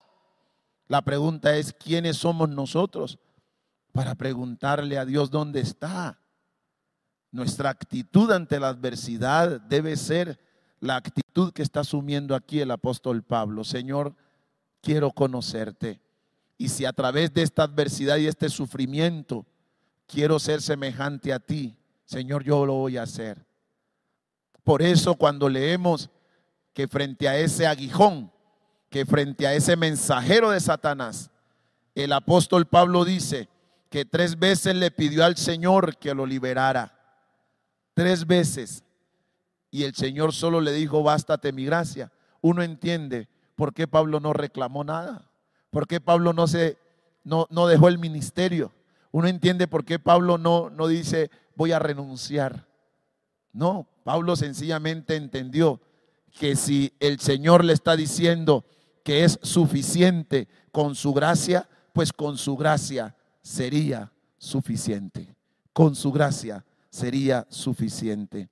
[0.88, 3.18] La pregunta es, ¿quiénes somos nosotros
[3.92, 6.18] para preguntarle a Dios dónde está?
[7.30, 10.38] Nuestra actitud ante la adversidad debe ser
[10.80, 13.64] la actitud que está asumiendo aquí el apóstol Pablo.
[13.64, 14.14] Señor,
[14.82, 16.00] quiero conocerte.
[16.58, 19.46] Y si a través de esta adversidad y este sufrimiento
[20.06, 23.46] quiero ser semejante a ti, Señor, yo lo voy a hacer.
[24.64, 26.10] Por eso cuando leemos
[26.72, 28.32] que frente a ese aguijón,
[28.88, 31.30] que frente a ese mensajero de Satanás,
[31.94, 33.48] el apóstol Pablo dice
[33.90, 36.98] que tres veces le pidió al Señor que lo liberara.
[37.94, 38.84] Tres veces.
[39.70, 42.12] Y el Señor solo le dijo, bástate mi gracia.
[42.40, 45.30] Uno entiende por qué Pablo no reclamó nada.
[45.70, 46.78] ¿Por qué Pablo no, se,
[47.24, 48.72] no, no dejó el ministerio?
[49.10, 52.66] Uno entiende por qué Pablo no, no dice voy a renunciar.
[53.52, 55.80] No, Pablo sencillamente entendió
[56.38, 58.64] que si el Señor le está diciendo
[59.04, 65.34] que es suficiente con su gracia, pues con su gracia sería suficiente.
[65.72, 68.48] Con su gracia sería suficiente.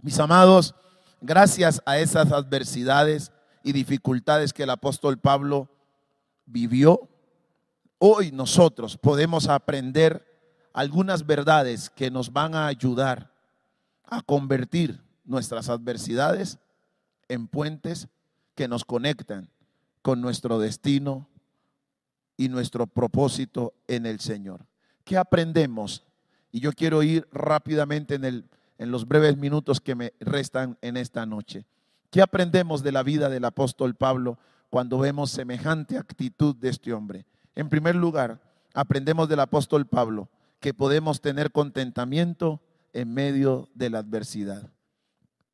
[0.00, 0.74] Mis amados,
[1.20, 5.68] gracias a esas adversidades y dificultades que el apóstol Pablo
[6.44, 7.08] vivió,
[7.98, 10.24] hoy nosotros podemos aprender
[10.72, 13.35] algunas verdades que nos van a ayudar
[14.06, 16.58] a convertir nuestras adversidades
[17.28, 18.08] en puentes
[18.54, 19.50] que nos conectan
[20.02, 21.28] con nuestro destino
[22.36, 24.66] y nuestro propósito en el Señor.
[25.04, 26.04] ¿Qué aprendemos?
[26.52, 28.44] Y yo quiero ir rápidamente en, el,
[28.78, 31.66] en los breves minutos que me restan en esta noche.
[32.10, 34.38] ¿Qué aprendemos de la vida del apóstol Pablo
[34.70, 37.24] cuando vemos semejante actitud de este hombre.
[37.54, 38.40] En primer lugar,
[38.74, 40.28] aprendemos del apóstol Pablo
[40.60, 42.60] que podemos tener contentamiento
[42.96, 44.70] en medio de la adversidad.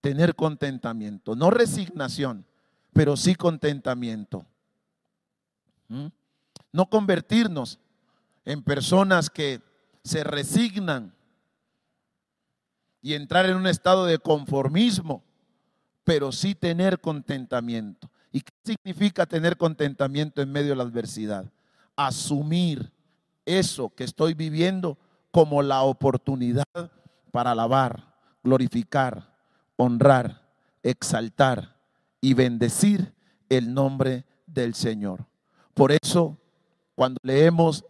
[0.01, 2.47] Tener contentamiento, no resignación,
[2.93, 4.47] pero sí contentamiento.
[5.89, 6.07] ¿Mm?
[6.73, 7.81] No convertirnos
[8.45, 9.61] en personas que
[10.05, 11.13] se resignan
[13.01, 15.25] y entrar en un estado de conformismo,
[16.05, 18.09] pero sí tener contentamiento.
[18.31, 21.53] ¿Y qué significa tener contentamiento en medio de la adversidad?
[21.97, 22.93] Asumir
[23.45, 24.97] eso que estoy viviendo
[25.33, 26.65] como la oportunidad
[27.33, 28.14] para alabar,
[28.45, 29.35] glorificar,
[29.77, 30.42] honrar,
[30.85, 31.77] exaltar
[32.21, 33.12] y bendecir
[33.49, 35.27] el nombre del Señor.
[35.75, 36.38] Por eso,
[36.95, 37.85] cuando leemos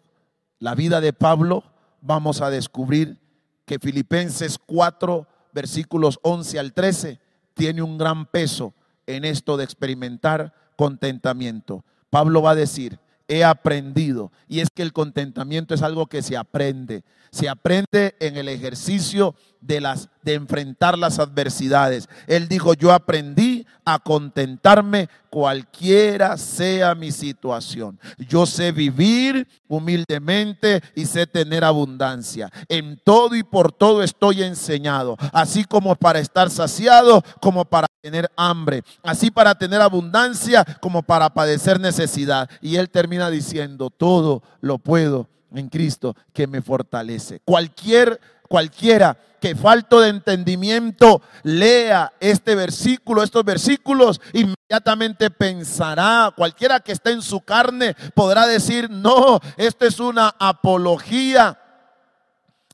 [0.59, 1.64] la vida de Pablo,
[2.00, 3.18] vamos a descubrir
[3.66, 7.20] que Filipenses 4, versículos 11 al 13,
[7.55, 8.72] tiene un gran peso
[9.07, 11.85] en esto de experimentar contentamiento.
[12.11, 12.98] Pablo va a decir,
[13.33, 14.31] he aprendido.
[14.49, 17.03] Y es que el contentamiento es algo que se aprende.
[17.31, 22.09] Se aprende en el ejercicio de, las, de enfrentar las adversidades.
[22.27, 23.52] Él dijo, yo aprendí
[23.85, 27.99] a contentarme cualquiera sea mi situación.
[28.18, 32.51] Yo sé vivir humildemente y sé tener abundancia.
[32.68, 38.31] En todo y por todo estoy enseñado, así como para estar saciado, como para tener
[38.37, 42.50] hambre, así para tener abundancia, como para padecer necesidad.
[42.61, 47.40] Y él termina diciendo, todo lo puedo en Cristo que me fortalece.
[47.44, 48.21] Cualquier
[48.53, 57.13] cualquiera que falto de entendimiento lea este versículo, estos versículos, inmediatamente pensará, cualquiera que esté
[57.13, 61.59] en su carne podrá decir, no, esto es una apología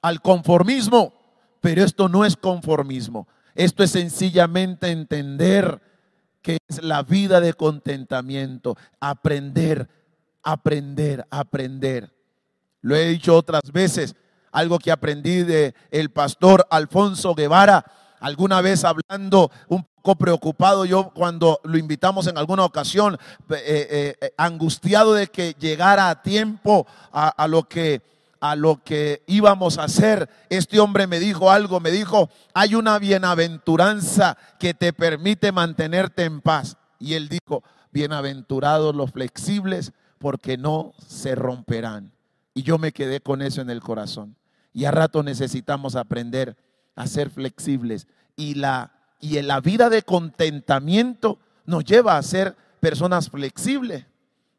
[0.02, 1.14] al conformismo.
[1.60, 3.28] Pero esto no es conformismo.
[3.54, 5.80] Esto es sencillamente entender
[6.42, 8.76] que es la vida de contentamiento.
[8.98, 9.88] Aprender,
[10.42, 12.12] aprender, aprender.
[12.80, 14.16] Lo he dicho otras veces,
[14.58, 17.84] algo que aprendí de el pastor Alfonso Guevara,
[18.20, 23.14] alguna vez hablando un poco preocupado yo cuando lo invitamos en alguna ocasión,
[23.50, 28.02] eh, eh, eh, angustiado de que llegara a tiempo a, lo que
[28.40, 32.98] a lo que íbamos a hacer, este hombre me dijo algo, me dijo, hay una
[32.98, 36.76] bienaventuranza que te permite mantenerte en paz.
[37.00, 42.12] Y él dijo, bienaventurados los flexibles porque no se romperán.
[42.54, 44.34] Y yo me quedé con eso en el corazón.
[44.78, 46.56] Y a rato necesitamos aprender
[46.94, 48.06] a ser flexibles.
[48.36, 54.06] Y la, y la vida de contentamiento nos lleva a ser personas flexibles.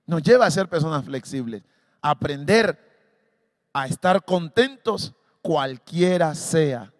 [0.05, 1.63] Nos lleva a ser personas flexibles.
[2.01, 2.77] Aprender
[3.71, 6.91] a estar contentos cualquiera sea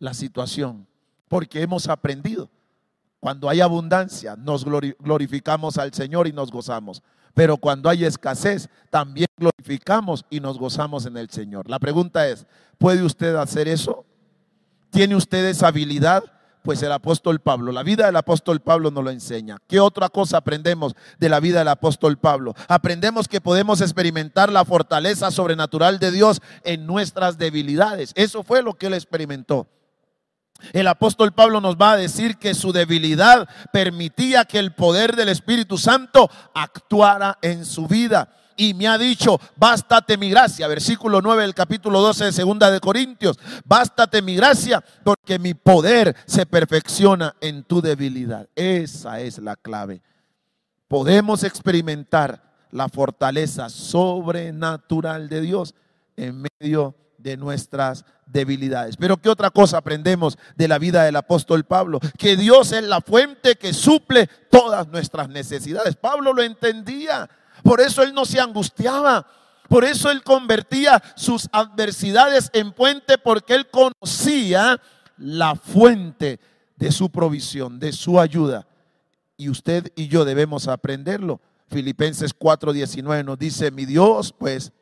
[0.00, 0.88] la situación.
[1.28, 2.50] Porque hemos aprendido.
[3.20, 7.04] Cuando hay abundancia, nos glorificamos al Señor y nos gozamos.
[7.34, 11.68] Pero cuando hay escasez, también glorificamos y nos gozamos en el Señor.
[11.68, 12.46] La pregunta es,
[12.78, 14.04] ¿puede usted hacer eso?
[14.90, 16.24] ¿Tiene usted esa habilidad?
[16.62, 19.56] Pues el apóstol Pablo, la vida del apóstol Pablo nos lo enseña.
[19.66, 22.54] ¿Qué otra cosa aprendemos de la vida del apóstol Pablo?
[22.68, 28.12] Aprendemos que podemos experimentar la fortaleza sobrenatural de Dios en nuestras debilidades.
[28.14, 29.66] Eso fue lo que él experimentó.
[30.72, 35.28] El apóstol Pablo nos va a decir que su debilidad permitía que el poder del
[35.28, 38.28] Espíritu Santo actuara en su vida.
[38.56, 42.80] Y me ha dicho, bástate mi gracia, versículo 9 del capítulo 12 de segunda de
[42.80, 48.48] Corintios, bástate mi gracia porque mi poder se perfecciona en tu debilidad.
[48.54, 50.02] Esa es la clave.
[50.86, 55.74] Podemos experimentar la fortaleza sobrenatural de Dios
[56.16, 58.96] en medio de nuestras debilidades.
[58.96, 62.00] Pero ¿qué otra cosa aprendemos de la vida del apóstol Pablo?
[62.18, 65.96] Que Dios es la fuente que suple todas nuestras necesidades.
[65.96, 67.28] Pablo lo entendía.
[67.62, 69.26] Por eso él no se angustiaba.
[69.68, 74.80] Por eso él convertía sus adversidades en puente porque él conocía
[75.16, 76.40] la fuente
[76.76, 78.66] de su provisión, de su ayuda.
[79.36, 81.40] Y usted y yo debemos aprenderlo.
[81.68, 84.72] Filipenses 4:19 nos dice, mi Dios pues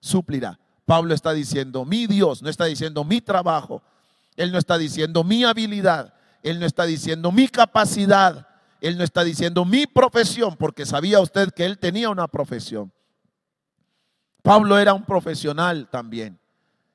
[0.00, 3.82] suplirá Pablo está diciendo mi Dios, no está diciendo mi trabajo,
[4.36, 8.48] él no está diciendo mi habilidad, él no está diciendo mi capacidad,
[8.80, 12.90] él no está diciendo mi profesión, porque sabía usted que él tenía una profesión.
[14.40, 16.40] Pablo era un profesional también.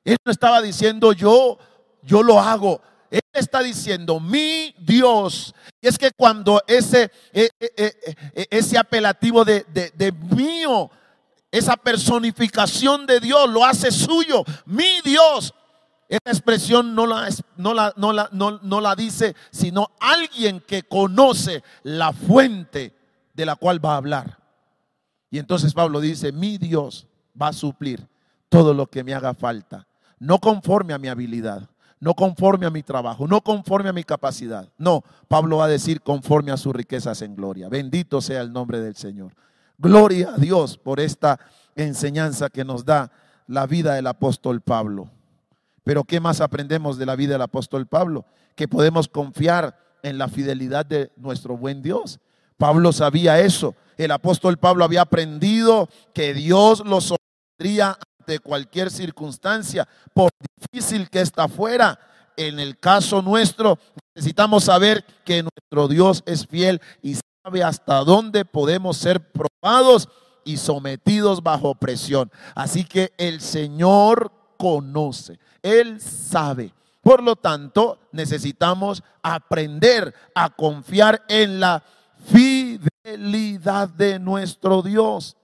[0.03, 1.59] Él no estaba diciendo yo,
[2.01, 2.81] yo lo hago.
[3.11, 5.53] Él está diciendo mi Dios.
[5.79, 7.93] Y es que cuando ese, e, e,
[8.33, 10.89] e, ese apelativo de, de, de mío
[11.53, 14.43] esa personificación de Dios lo hace suyo.
[14.65, 15.53] Mi Dios.
[16.09, 21.63] Esa expresión no la, no la, no la, no, la dice, sino alguien que conoce
[21.83, 22.95] la fuente
[23.35, 24.39] de la cual va a hablar.
[25.29, 27.05] Y entonces Pablo dice, mi Dios
[27.39, 28.07] va a suplir
[28.49, 29.87] todo lo que me haga falta.
[30.17, 34.67] No conforme a mi habilidad, no conforme a mi trabajo, no conforme a mi capacidad.
[34.79, 37.69] No, Pablo va a decir conforme a sus riquezas en gloria.
[37.69, 39.35] Bendito sea el nombre del Señor.
[39.77, 41.39] Gloria a Dios por esta
[41.75, 43.11] enseñanza que nos da
[43.47, 45.09] la vida del apóstol Pablo.
[45.83, 48.25] Pero ¿qué más aprendemos de la vida del apóstol Pablo?
[48.55, 52.19] Que podemos confiar en la fidelidad de nuestro buen Dios.
[52.57, 53.75] Pablo sabía eso.
[53.97, 60.29] El apóstol Pablo había aprendido que Dios lo sostendría ante cualquier circunstancia, por
[60.71, 61.99] difícil que ésta fuera.
[62.37, 63.77] En el caso nuestro,
[64.15, 70.07] necesitamos saber que nuestro Dios es fiel y sabe hasta dónde podemos ser probados
[70.45, 72.31] y sometidos bajo presión.
[72.55, 76.71] Así que el Señor conoce, Él sabe.
[77.01, 81.83] Por lo tanto, necesitamos aprender a confiar en la
[82.25, 85.35] fidelidad de nuestro Dios.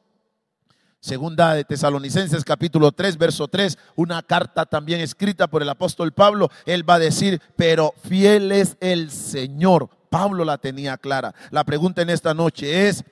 [1.02, 6.50] Segunda de Tesalonicenses capítulo 3, verso 3, una carta también escrita por el apóstol Pablo.
[6.66, 9.90] Él va a decir, pero fiel es el Señor.
[10.10, 11.34] Pablo la tenía clara.
[11.52, 13.04] La pregunta en esta noche es,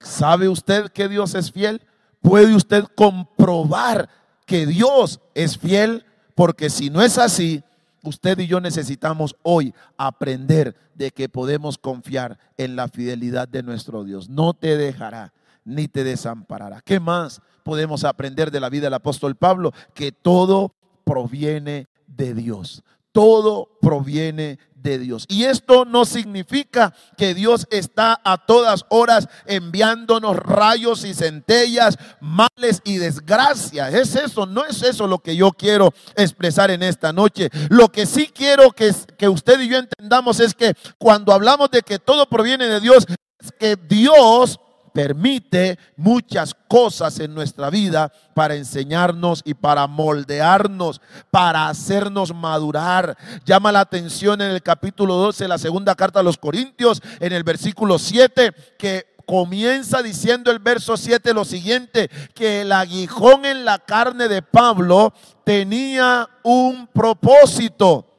[0.00, 1.82] ¿sabe usted que Dios es fiel?
[2.20, 4.08] ¿Puede usted comprobar
[4.46, 6.04] que Dios es fiel?
[6.34, 7.62] Porque si no es así,
[8.02, 14.04] usted y yo necesitamos hoy aprender de que podemos confiar en la fidelidad de nuestro
[14.04, 14.28] Dios.
[14.28, 15.32] No te dejará
[15.64, 16.80] ni te desamparará.
[16.80, 19.72] ¿Qué más podemos aprender de la vida del apóstol Pablo?
[19.94, 22.82] Que todo proviene de Dios.
[23.12, 25.24] Todo proviene de Dios.
[25.28, 32.82] Y esto no significa que Dios está a todas horas enviándonos rayos y centellas, males
[32.84, 33.94] y desgracias.
[33.94, 37.48] Es eso, no es eso lo que yo quiero expresar en esta noche.
[37.70, 41.82] Lo que sí quiero que, que usted y yo entendamos es que cuando hablamos de
[41.82, 43.06] que todo proviene de Dios,
[43.38, 44.58] es que Dios
[44.92, 53.16] permite muchas cosas en nuestra vida para enseñarnos y para moldearnos, para hacernos madurar.
[53.44, 57.42] Llama la atención en el capítulo 12, la segunda carta a los Corintios, en el
[57.42, 63.78] versículo 7, que comienza diciendo el verso 7 lo siguiente, que el aguijón en la
[63.78, 65.12] carne de Pablo
[65.44, 68.11] tenía un propósito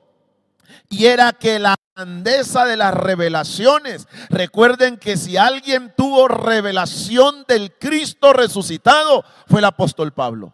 [0.93, 4.07] y era que la grandeza de las revelaciones.
[4.29, 10.53] Recuerden que si alguien tuvo revelación del Cristo resucitado, fue el apóstol Pablo.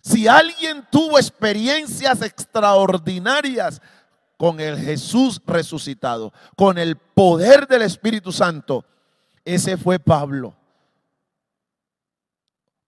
[0.00, 3.82] Si alguien tuvo experiencias extraordinarias
[4.38, 8.86] con el Jesús resucitado, con el poder del Espíritu Santo,
[9.44, 10.56] ese fue Pablo.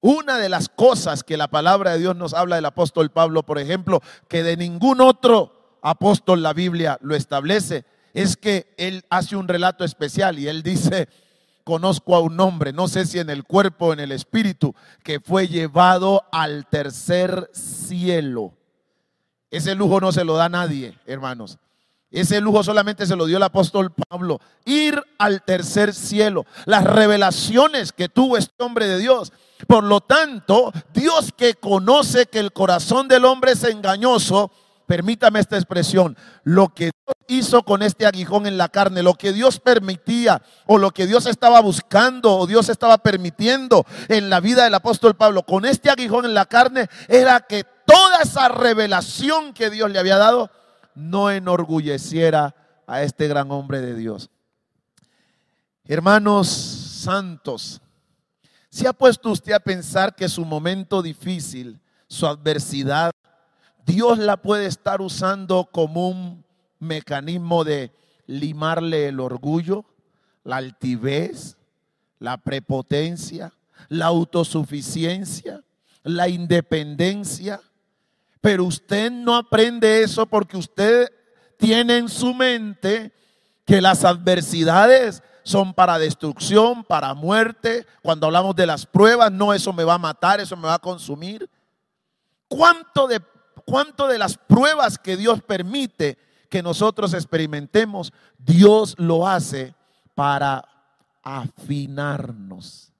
[0.01, 3.59] Una de las cosas que la palabra de Dios nos habla del apóstol Pablo, por
[3.59, 9.49] ejemplo, que de ningún otro apóstol la Biblia lo establece, es que él hace un
[9.49, 11.09] relato especial y él dice,
[11.65, 15.21] conozco a un hombre, no sé si en el cuerpo o en el espíritu, que
[15.21, 18.55] fue llevado al tercer cielo.
[19.51, 21.59] Ese lujo no se lo da nadie, hermanos.
[22.11, 24.41] Ese lujo solamente se lo dio el apóstol Pablo.
[24.65, 26.45] Ir al tercer cielo.
[26.67, 29.33] Las revelaciones que tuvo este hombre de Dios.
[29.69, 34.51] Por lo tanto, Dios que conoce que el corazón del hombre es engañoso,
[34.91, 39.33] permítame esta expresión, lo que Dios hizo con este aguijón en la carne, lo que
[39.33, 44.65] Dios permitía o lo que Dios estaba buscando o Dios estaba permitiendo en la vida
[44.65, 49.71] del apóstol Pablo con este aguijón en la carne era que toda esa revelación que
[49.71, 50.51] Dios le había dado
[50.97, 52.57] no enorgulleciera
[52.89, 54.29] a este gran hombre de Dios.
[55.85, 57.81] Hermanos santos,
[58.71, 63.13] ¿se ha puesto usted a pensar que su momento difícil, su adversidad,
[63.91, 66.45] Dios la puede estar usando como un
[66.79, 67.93] mecanismo de
[68.29, 69.85] limarle el orgullo,
[70.45, 71.57] la altivez,
[72.21, 73.53] la prepotencia,
[73.89, 75.65] la autosuficiencia,
[76.05, 77.61] la independencia.
[78.41, 81.09] Pero usted no aprende eso porque usted
[81.57, 83.13] tiene en su mente
[83.65, 87.85] que las adversidades son para destrucción, para muerte.
[88.03, 90.79] Cuando hablamos de las pruebas, no, eso me va a matar, eso me va a
[90.79, 91.51] consumir.
[92.47, 93.21] ¿Cuánto de
[93.71, 96.19] cuánto de las pruebas que Dios permite
[96.49, 99.77] que nosotros experimentemos, Dios lo hace
[100.17, 100.65] para
[101.23, 102.93] afinarnos.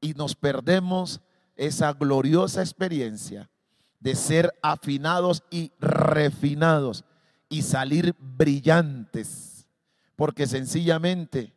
[0.00, 1.20] Y nos perdemos
[1.56, 3.50] esa gloriosa experiencia
[3.98, 7.04] de ser afinados y refinados
[7.48, 9.66] y salir brillantes.
[10.14, 11.52] Porque sencillamente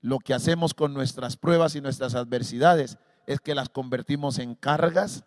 [0.00, 5.24] lo que hacemos con nuestras pruebas y nuestras adversidades es que las convertimos en cargas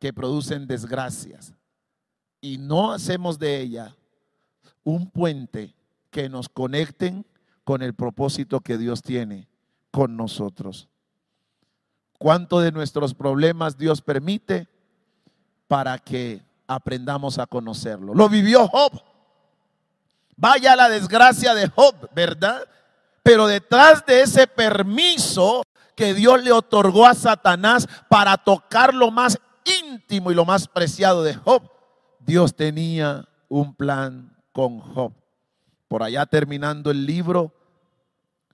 [0.00, 1.52] que producen desgracias
[2.40, 3.94] y no hacemos de ella
[4.82, 5.74] un puente
[6.10, 7.26] que nos conecten
[7.64, 9.46] con el propósito que Dios tiene
[9.90, 10.88] con nosotros.
[12.18, 14.68] ¿Cuánto de nuestros problemas Dios permite
[15.68, 18.14] para que aprendamos a conocerlo?
[18.14, 19.02] Lo vivió Job.
[20.36, 22.66] Vaya la desgracia de Job, ¿verdad?
[23.22, 25.62] Pero detrás de ese permiso
[25.94, 29.38] que Dios le otorgó a Satanás para tocar lo más
[29.92, 31.62] íntimo y lo más preciado de Job,
[32.20, 35.12] Dios tenía un plan con Job.
[35.88, 37.52] Por allá terminando el libro,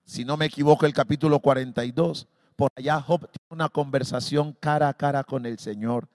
[0.04, 4.94] si no me equivoco, el capítulo 42, por allá Job tiene una conversación cara a
[4.94, 6.08] cara con el Señor.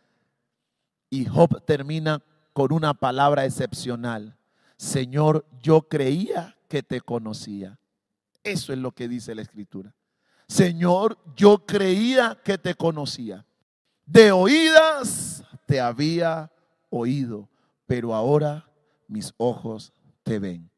[1.09, 4.37] Y Job termina con una palabra excepcional.
[4.77, 7.77] Señor, yo creía que te conocía.
[8.43, 9.93] Eso es lo que dice la escritura.
[10.47, 13.45] Señor, yo creía que te conocía.
[14.05, 16.51] De oídas te había
[16.89, 17.49] oído,
[17.85, 18.69] pero ahora
[19.07, 19.93] mis ojos
[20.23, 20.69] te ven.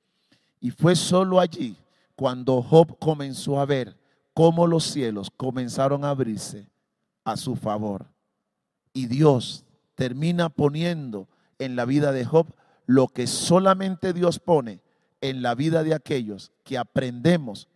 [0.59, 1.77] Y fue solo allí
[2.15, 3.97] cuando Job comenzó a ver
[4.33, 6.69] cómo los cielos comenzaron a abrirse
[7.23, 8.05] a su favor.
[8.93, 9.65] Y Dios
[9.95, 11.27] termina poniendo
[11.59, 12.47] en la vida de Job
[12.85, 14.81] lo que solamente Dios pone
[15.21, 17.67] en la vida de aquellos que aprendemos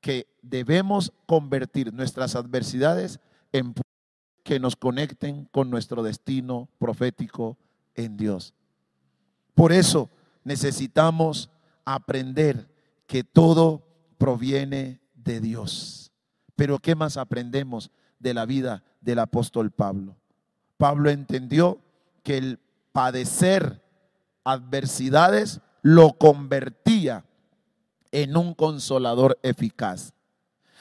[0.00, 3.18] que debemos convertir nuestras adversidades
[3.52, 3.74] en
[4.44, 7.56] que nos conecten con nuestro destino profético
[7.96, 8.54] en Dios.
[9.54, 10.10] Por eso
[10.44, 11.50] necesitamos
[11.84, 12.68] aprender
[13.06, 13.82] que todo
[14.18, 16.12] proviene de Dios.
[16.56, 20.16] Pero ¿qué más aprendemos de la vida del apóstol Pablo?
[20.76, 21.80] Pablo entendió
[22.22, 22.60] que el
[22.92, 23.82] padecer
[24.44, 27.24] adversidades lo convertía
[28.12, 30.13] en un consolador eficaz.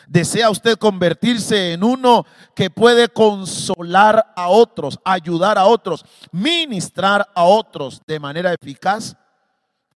[0.08, 2.26] ¿Desea usted convertirse en uno
[2.56, 9.16] que puede consolar a otros, ayudar a otros, ministrar a otros de manera eficaz?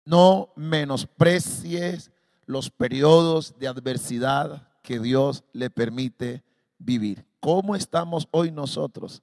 [0.05, 2.11] No menosprecies
[2.46, 6.44] los periodos de adversidad que Dios le permite
[6.78, 7.24] vivir.
[7.40, 9.22] ¿Cómo estamos hoy nosotros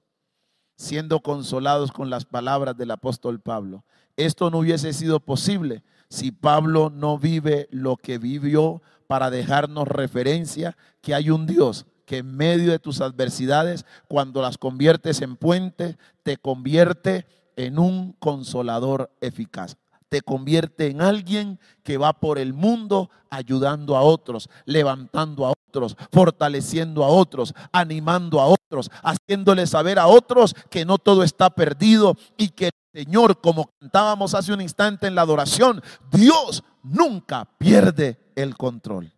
[0.76, 3.84] siendo consolados con las palabras del apóstol Pablo?
[4.16, 10.76] Esto no hubiese sido posible si Pablo no vive lo que vivió para dejarnos referencia
[11.00, 15.96] que hay un Dios que en medio de tus adversidades, cuando las conviertes en puente,
[16.22, 17.26] te convierte
[17.56, 19.76] en un consolador eficaz.
[20.08, 25.96] Te convierte en alguien que va por el mundo ayudando a otros, levantando a otros,
[26.10, 32.16] fortaleciendo a otros, animando a otros, haciéndole saber a otros que no todo está perdido
[32.36, 38.21] y que el Señor, como cantábamos hace un instante en la adoración, Dios nunca pierde
[38.36, 39.12] el control.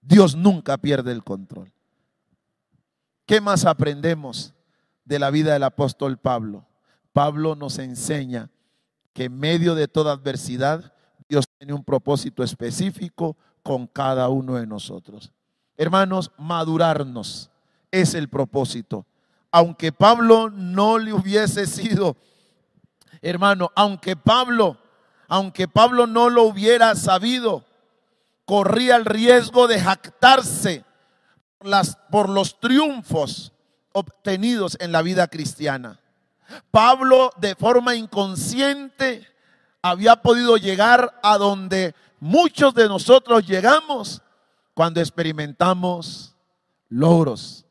[0.00, 1.72] Dios nunca pierde el control.
[3.26, 4.52] ¿Qué más aprendemos
[5.04, 6.66] de la vida del apóstol Pablo?
[7.12, 8.50] Pablo nos enseña
[9.12, 10.92] que en medio de toda adversidad
[11.28, 15.32] Dios tiene un propósito específico con cada uno de nosotros.
[15.76, 17.50] Hermanos, madurarnos
[17.90, 19.06] es el propósito.
[19.50, 22.16] Aunque Pablo no le hubiese sido,
[23.20, 24.78] hermano, aunque Pablo,
[25.32, 27.64] aunque Pablo no lo hubiera sabido,
[28.44, 30.84] corría el riesgo de jactarse
[31.56, 33.50] por, las, por los triunfos
[33.92, 35.98] obtenidos en la vida cristiana.
[36.70, 39.26] Pablo de forma inconsciente
[39.80, 44.20] había podido llegar a donde muchos de nosotros llegamos
[44.74, 46.36] cuando experimentamos
[46.90, 47.64] logros.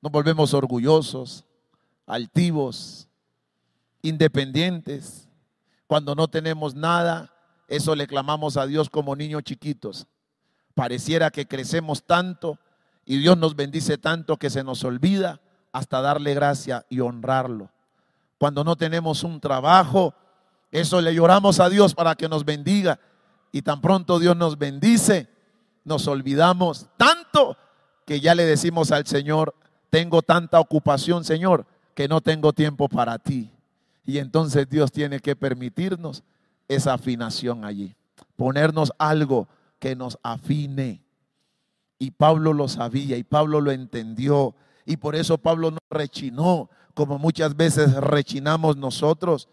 [0.00, 1.44] Nos volvemos orgullosos,
[2.06, 3.08] altivos,
[4.02, 5.26] independientes.
[5.90, 7.34] Cuando no tenemos nada,
[7.66, 10.06] eso le clamamos a Dios como niños chiquitos.
[10.72, 12.60] Pareciera que crecemos tanto
[13.04, 15.40] y Dios nos bendice tanto que se nos olvida
[15.72, 17.70] hasta darle gracia y honrarlo
[18.38, 20.14] cuando no tenemos un trabajo.
[20.70, 23.00] Eso le lloramos a Dios para que nos bendiga.
[23.50, 25.28] Y tan pronto Dios nos bendice,
[25.82, 27.56] nos olvidamos tanto
[28.06, 29.56] que ya le decimos al Señor,
[29.90, 31.66] tengo tanta ocupación, Señor,
[31.96, 33.50] que no tengo tiempo para ti.
[34.10, 36.24] Y entonces Dios tiene que permitirnos
[36.66, 37.94] esa afinación allí,
[38.34, 39.46] ponernos algo
[39.78, 41.04] que nos afine.
[41.96, 44.56] Y Pablo lo sabía y Pablo lo entendió.
[44.84, 49.48] Y por eso Pablo no rechinó, como muchas veces rechinamos nosotros.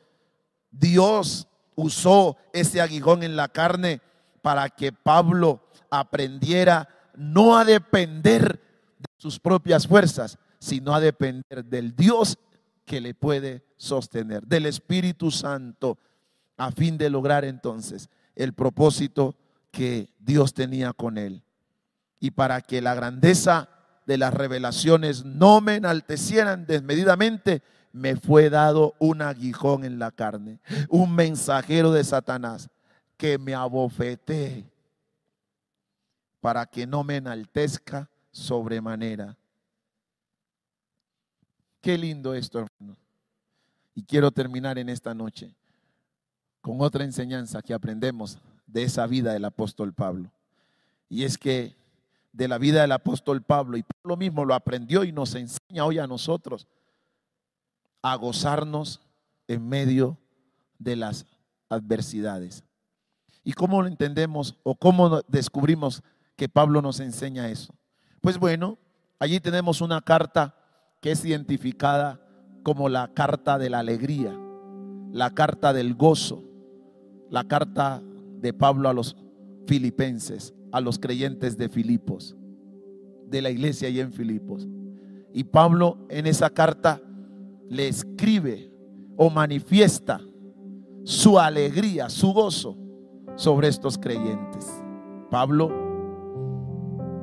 [0.71, 4.01] Dios usó ese aguijón en la carne
[4.41, 8.59] para que Pablo aprendiera no a depender
[8.97, 12.39] de sus propias fuerzas, sino a depender del Dios
[12.87, 15.97] que le puede sostener, del Espíritu Santo,
[16.55, 19.35] a fin de lograr entonces el propósito
[19.71, 21.43] que Dios tenía con él.
[22.21, 23.67] Y para que la grandeza
[24.05, 27.61] de las revelaciones no me enaltecieran desmedidamente,
[27.91, 32.69] me fue dado un aguijón en la carne, un mensajero de Satanás
[33.17, 34.63] que me abofete
[36.39, 39.35] para que no me enaltezca sobremanera.
[41.87, 42.97] Qué lindo esto, hermano.
[43.95, 45.55] Y quiero terminar en esta noche
[46.59, 50.29] con otra enseñanza que aprendemos de esa vida del apóstol Pablo.
[51.07, 51.77] Y es que
[52.33, 53.77] de la vida del apóstol Pablo.
[53.77, 56.67] Y Pablo mismo lo aprendió y nos enseña hoy a nosotros
[58.01, 58.99] a gozarnos
[59.47, 60.17] en medio
[60.79, 61.25] de las
[61.69, 62.65] adversidades.
[63.45, 66.03] ¿Y cómo lo entendemos o cómo descubrimos
[66.35, 67.73] que Pablo nos enseña eso?
[68.19, 68.77] Pues bueno,
[69.19, 70.53] allí tenemos una carta
[71.11, 72.21] es identificada
[72.63, 74.37] como la carta de la alegría,
[75.11, 76.43] la carta del gozo,
[77.29, 78.01] la carta
[78.39, 79.15] de Pablo a los
[79.65, 82.35] filipenses a los creyentes de Filipos,
[83.27, 84.67] de la iglesia ahí en Filipos.
[85.33, 87.01] Y Pablo en esa carta
[87.69, 88.71] le escribe
[89.17, 90.19] o manifiesta
[91.03, 92.77] su alegría, su gozo
[93.35, 94.83] sobre estos creyentes.
[95.29, 95.71] Pablo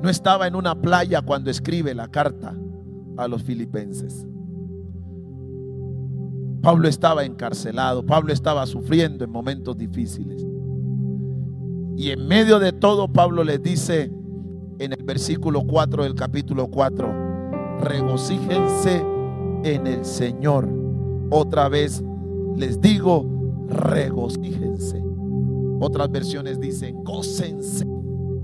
[0.03, 2.55] no estaba en una playa cuando escribe la carta
[3.17, 4.27] a los filipenses.
[6.63, 10.45] Pablo estaba encarcelado, Pablo estaba sufriendo en momentos difíciles.
[11.97, 14.11] Y en medio de todo, Pablo les dice
[14.79, 19.05] en el versículo 4 del capítulo 4, regocíjense
[19.63, 20.69] en el Señor.
[21.31, 22.03] Otra vez
[22.57, 23.27] les digo,
[23.69, 25.03] regocíjense.
[25.81, 27.87] Otras versiones dicen, gócense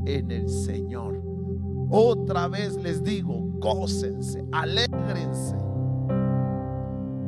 [0.05, 1.10] en el Señor.
[1.91, 5.57] Otra vez les digo, gócense, alégrense.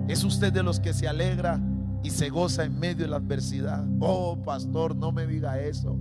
[0.08, 1.60] ¿Es usted de los que se alegra
[2.02, 3.86] y se goza en medio de la adversidad.
[4.00, 5.96] Oh, pastor, no me diga eso.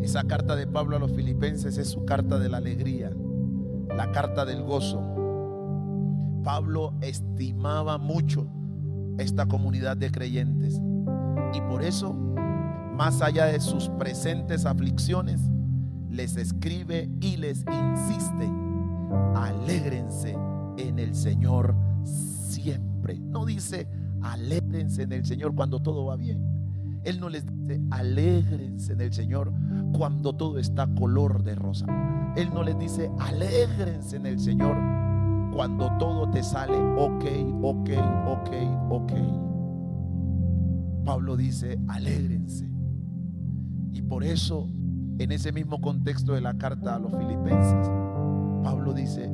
[0.00, 3.10] Esa carta de Pablo a los filipenses es su carta de la alegría,
[3.88, 5.02] la carta del gozo.
[6.42, 8.46] Pablo estimaba mucho
[9.18, 10.80] esta comunidad de creyentes
[11.54, 15.40] y por eso, más allá de sus presentes aflicciones,
[16.10, 18.50] les escribe y les insiste,
[19.36, 20.36] alégrense
[20.78, 23.18] en el Señor siempre.
[23.18, 23.88] No dice,
[24.22, 26.54] alégrense en el Señor cuando todo va bien.
[27.04, 29.52] Él no les dice, alégrense en el Señor
[29.92, 31.86] cuando todo está color de rosa.
[32.36, 34.76] Él no les dice, alégrense en el Señor
[35.54, 37.24] cuando todo te sale ok,
[37.62, 37.90] ok,
[38.26, 38.50] ok,
[38.90, 39.12] ok.
[41.04, 42.68] Pablo dice, alégrense.
[43.92, 44.68] Y por eso,
[45.18, 47.90] en ese mismo contexto de la carta a los filipenses,
[48.64, 49.30] Pablo dice,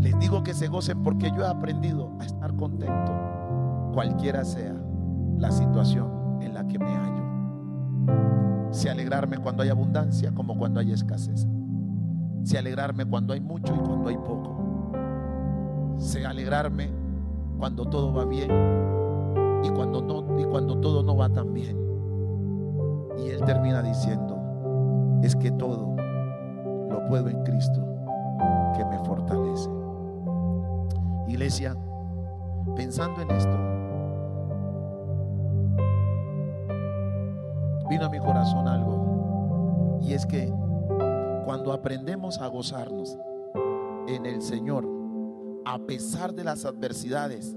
[0.00, 4.74] les digo que se gocen porque yo he aprendido a estar contento, cualquiera sea
[5.38, 8.70] la situación en la que me hallo.
[8.72, 11.46] Si alegrarme cuando hay abundancia como cuando hay escasez.
[12.42, 14.61] Si alegrarme cuando hay mucho y cuando hay poco.
[15.98, 16.90] Si alegrarme
[17.58, 18.50] cuando todo va bien
[19.62, 21.76] y cuando no y cuando todo no va tan bien.
[23.18, 24.38] Y él termina diciendo,
[25.22, 25.94] es que todo
[26.90, 27.80] lo puedo en Cristo
[28.76, 29.70] que me fortalece.
[31.28, 31.76] Iglesia,
[32.74, 33.56] pensando en esto,
[37.88, 39.98] vino a mi corazón algo.
[40.02, 40.52] Y es que
[41.44, 43.16] cuando aprendemos a gozarnos
[44.08, 44.84] en el Señor,
[45.64, 47.56] a pesar de las adversidades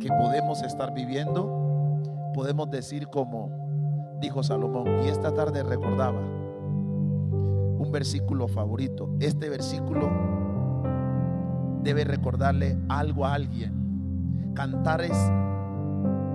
[0.00, 2.00] que podemos estar viviendo,
[2.34, 3.50] podemos decir como
[4.20, 9.10] dijo Salomón, y esta tarde recordaba un versículo favorito.
[9.20, 10.08] Este versículo
[11.82, 14.52] debe recordarle algo a alguien.
[14.54, 15.18] Cantares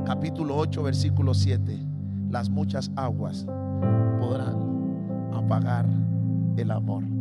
[0.05, 1.87] capítulo 8, versículo 7
[2.29, 3.45] las muchas aguas
[4.19, 5.85] podrán apagar
[6.57, 7.16] el amor.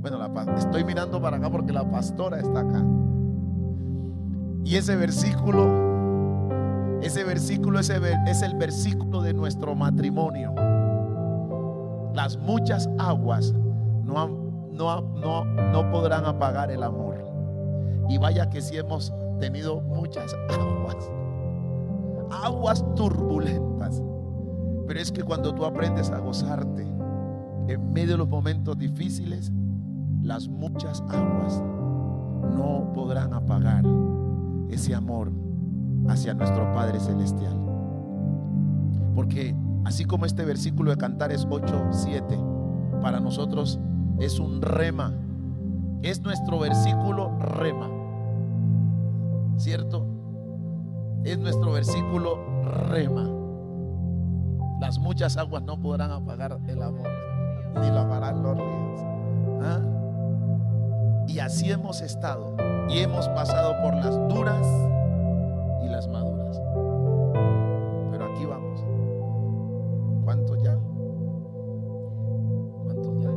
[0.00, 0.18] Bueno,
[0.56, 2.84] estoy mirando para acá porque la pastora está acá.
[4.64, 10.54] Y ese versículo, ese versículo es el versículo de nuestro matrimonio.
[12.14, 13.52] Las muchas aguas
[14.04, 14.28] no,
[14.72, 17.16] no, no, no podrán apagar el amor.
[18.08, 21.10] Y vaya que si hemos tenido muchas aguas
[22.30, 24.02] aguas turbulentas.
[24.86, 26.86] Pero es que cuando tú aprendes a gozarte
[27.68, 29.52] en medio de los momentos difíciles,
[30.22, 31.62] las muchas aguas
[32.56, 33.84] no podrán apagar
[34.68, 35.30] ese amor
[36.08, 37.56] hacia nuestro Padre Celestial.
[39.14, 39.54] Porque
[39.84, 42.38] así como este versículo de Cantares 8, 7,
[43.02, 43.78] para nosotros
[44.18, 45.12] es un rema,
[46.02, 47.88] es nuestro versículo rema,
[49.56, 50.20] ¿cierto?
[51.24, 52.38] es nuestro versículo
[52.88, 53.28] rema.
[54.80, 57.08] Las muchas aguas no podrán apagar el amor,
[57.80, 59.00] ni lavarán los ríos.
[59.62, 59.80] ¿Ah?
[61.30, 62.56] Y así hemos estado
[62.88, 64.66] y hemos pasado por las duras
[65.80, 66.60] y las maduras.
[68.10, 68.84] Pero aquí vamos.
[70.24, 70.76] ¿Cuánto ya?
[72.82, 73.30] ¿Cuánto ya?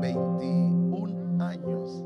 [0.00, 2.04] 21 años.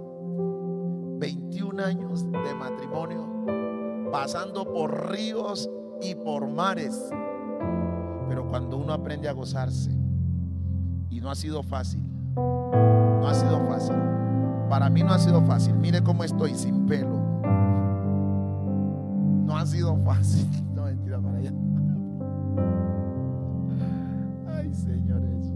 [1.18, 5.70] 21 años de matrimonio pasando por ríos
[6.03, 7.09] y por mares.
[8.28, 9.90] Pero cuando uno aprende a gozarse,
[11.09, 12.05] y no ha sido fácil,
[12.36, 14.21] no ha sido fácil.
[14.72, 15.74] Para mí no ha sido fácil.
[15.74, 17.20] Mire cómo estoy sin pelo.
[19.44, 20.48] No ha sido fácil.
[20.74, 21.52] No, mentira para allá.
[24.56, 25.52] Ay, Señor Jesús.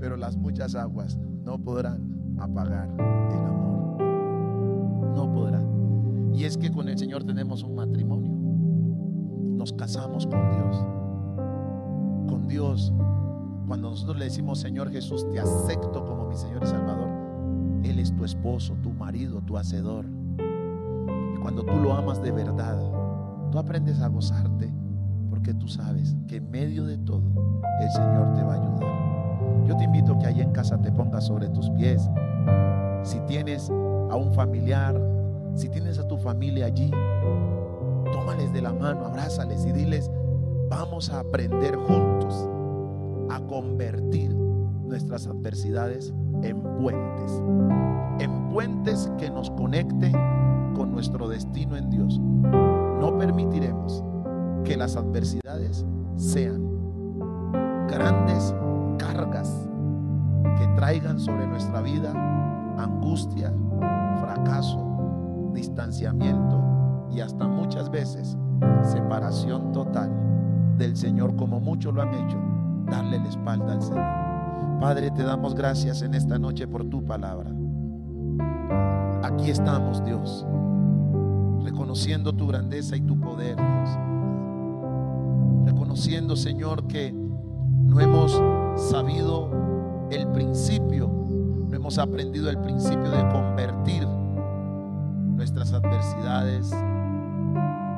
[0.00, 2.00] Pero las muchas aguas no podrán
[2.38, 4.02] apagar el amor.
[5.14, 6.32] No podrán.
[6.32, 8.32] Y es que con el Señor tenemos un matrimonio.
[9.58, 10.86] Nos casamos con Dios.
[12.26, 12.90] Con Dios.
[13.66, 17.19] Cuando nosotros le decimos, Señor Jesús, te acepto como mi Señor y Salvador,
[17.84, 20.06] Él es tu esposo, tu marido, tu hacedor.
[21.34, 22.78] Y cuando tú lo amas de verdad,
[23.50, 24.70] tú aprendes a gozarte
[25.30, 27.22] porque tú sabes que en medio de todo
[27.80, 29.66] el Señor te va a ayudar.
[29.66, 32.08] Yo te invito a que ahí en casa te pongas sobre tus pies.
[33.02, 35.00] Si tienes a un familiar,
[35.54, 36.90] si tienes a tu familia allí,
[38.12, 40.10] tómales de la mano, abrázales y diles,
[40.68, 42.48] vamos a aprender juntos
[43.30, 44.39] a convertir
[44.90, 46.12] nuestras adversidades
[46.42, 47.42] en puentes,
[48.18, 50.12] en puentes que nos conecten
[50.74, 52.18] con nuestro destino en Dios.
[52.18, 54.04] No permitiremos
[54.64, 55.86] que las adversidades
[56.16, 56.68] sean
[57.88, 58.54] grandes
[58.98, 59.68] cargas
[60.58, 62.12] que traigan sobre nuestra vida
[62.76, 63.52] angustia,
[64.20, 68.36] fracaso, distanciamiento y hasta muchas veces
[68.82, 70.10] separación total
[70.78, 72.38] del Señor como muchos lo han hecho,
[72.86, 74.19] darle la espalda al Señor.
[74.80, 77.50] Padre, te damos gracias en esta noche por tu palabra.
[79.22, 80.46] Aquí estamos, Dios,
[81.62, 83.90] reconociendo tu grandeza y tu poder, Dios.
[85.66, 88.40] Reconociendo, Señor, que no hemos
[88.76, 89.50] sabido
[90.10, 91.08] el principio,
[91.68, 94.06] no hemos aprendido el principio de convertir
[95.40, 96.70] nuestras adversidades,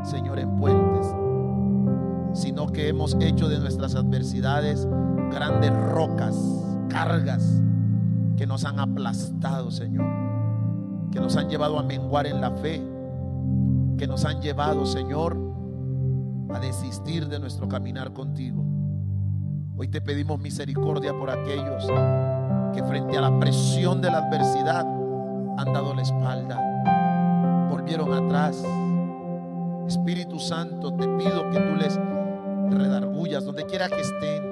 [0.02, 1.14] Señor, en puentes,
[2.32, 4.88] sino que hemos hecho de nuestras adversidades
[5.32, 6.36] grandes rocas,
[6.88, 7.60] cargas
[8.36, 10.06] que nos han aplastado, Señor,
[11.10, 12.82] que nos han llevado a menguar en la fe,
[13.98, 15.36] que nos han llevado, Señor,
[16.52, 18.64] a desistir de nuestro caminar contigo.
[19.76, 21.86] Hoy te pedimos misericordia por aquellos
[22.74, 24.86] que frente a la presión de la adversidad
[25.58, 28.62] han dado la espalda, volvieron atrás.
[29.86, 31.98] Espíritu Santo, te pido que tú les
[32.70, 34.51] redargullas donde quiera que estén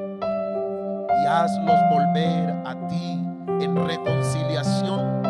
[1.22, 3.20] y hazlos volver a ti
[3.60, 5.22] en reconciliación.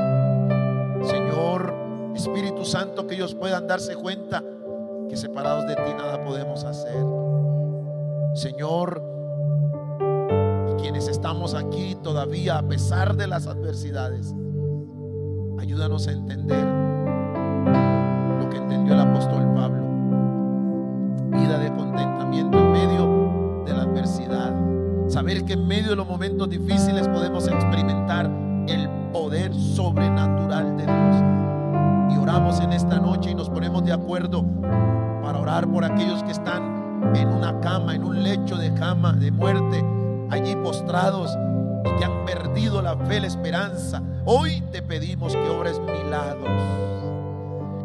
[1.05, 1.75] Señor,
[2.15, 4.43] Espíritu Santo, que ellos puedan darse cuenta
[5.09, 7.05] que separados de ti nada podemos hacer.
[8.35, 9.03] Señor,
[10.81, 14.35] quienes estamos aquí todavía a pesar de las adversidades,
[15.59, 16.65] ayúdanos a entender
[18.41, 19.80] lo que entendió el apóstol Pablo.
[25.21, 28.25] Saber que en medio de los momentos difíciles podemos experimentar
[28.67, 32.15] el poder sobrenatural de Dios.
[32.15, 34.43] Y oramos en esta noche y nos ponemos de acuerdo
[35.23, 39.31] para orar por aquellos que están en una cama, en un lecho de cama de
[39.31, 39.85] muerte
[40.31, 41.37] allí postrados
[41.85, 44.03] y que han perdido la fe, la esperanza.
[44.25, 46.49] Hoy te pedimos que obres milagros.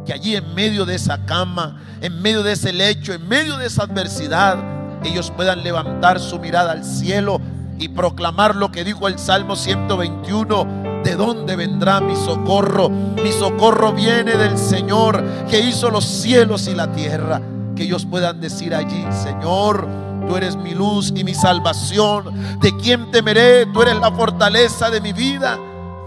[0.05, 3.65] Que allí en medio de esa cama, en medio de ese lecho, en medio de
[3.65, 4.74] esa adversidad,
[5.09, 7.39] ellos puedan levantar su mirada al cielo
[7.77, 11.01] y proclamar lo que dijo el Salmo 121.
[11.03, 12.89] ¿De dónde vendrá mi socorro?
[12.89, 17.41] Mi socorro viene del Señor que hizo los cielos y la tierra.
[17.75, 19.87] Que ellos puedan decir allí, Señor,
[20.27, 22.59] Tú eres mi luz y mi salvación.
[22.59, 23.65] ¿De quién temeré?
[23.67, 25.59] Tú eres la fortaleza de mi vida.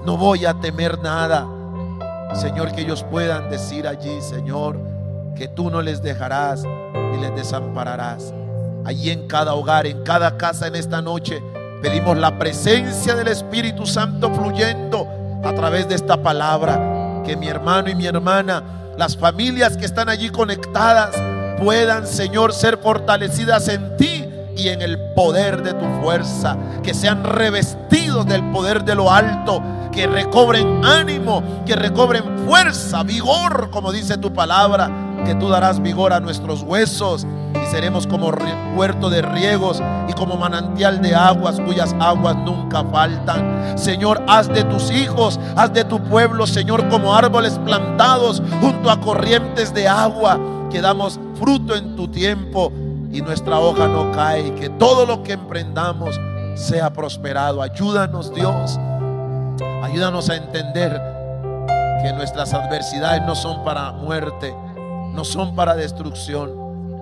[0.05, 1.46] No voy a temer nada.
[2.34, 4.80] Señor, que ellos puedan decir allí, Señor,
[5.36, 8.34] que tú no les dejarás ni les desampararás.
[8.89, 11.43] Allí en cada hogar, en cada casa en esta noche,
[11.82, 15.07] pedimos la presencia del Espíritu Santo fluyendo
[15.45, 17.22] a través de esta palabra.
[17.22, 18.62] Que mi hermano y mi hermana,
[18.97, 21.11] las familias que están allí conectadas,
[21.62, 24.24] puedan, Señor, ser fortalecidas en ti
[24.57, 29.62] y en el poder de tu fuerza, que sean revestidos del poder de lo alto,
[29.93, 34.91] que recobren ánimo, que recobren fuerza, vigor, como dice tu palabra,
[35.24, 38.30] que tú darás vigor a nuestros huesos y seremos como
[38.74, 43.76] puerto de riegos y como manantial de aguas cuyas aguas nunca faltan.
[43.76, 49.00] Señor, haz de tus hijos, haz de tu pueblo, Señor, como árboles plantados junto a
[49.00, 50.38] corrientes de agua
[50.70, 52.72] que damos fruto en tu tiempo
[53.10, 56.20] y nuestra hoja no cae que todo lo que emprendamos
[56.54, 57.62] sea prosperado.
[57.62, 58.78] Ayúdanos Dios,
[59.82, 61.00] ayúdanos a entender
[62.02, 64.54] que nuestras adversidades no son para muerte,
[65.12, 66.54] no son para destrucción,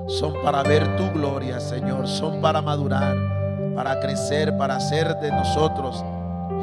[0.09, 3.17] son para ver tu gloria, Señor, son para madurar,
[3.75, 6.05] para crecer, para hacer de nosotros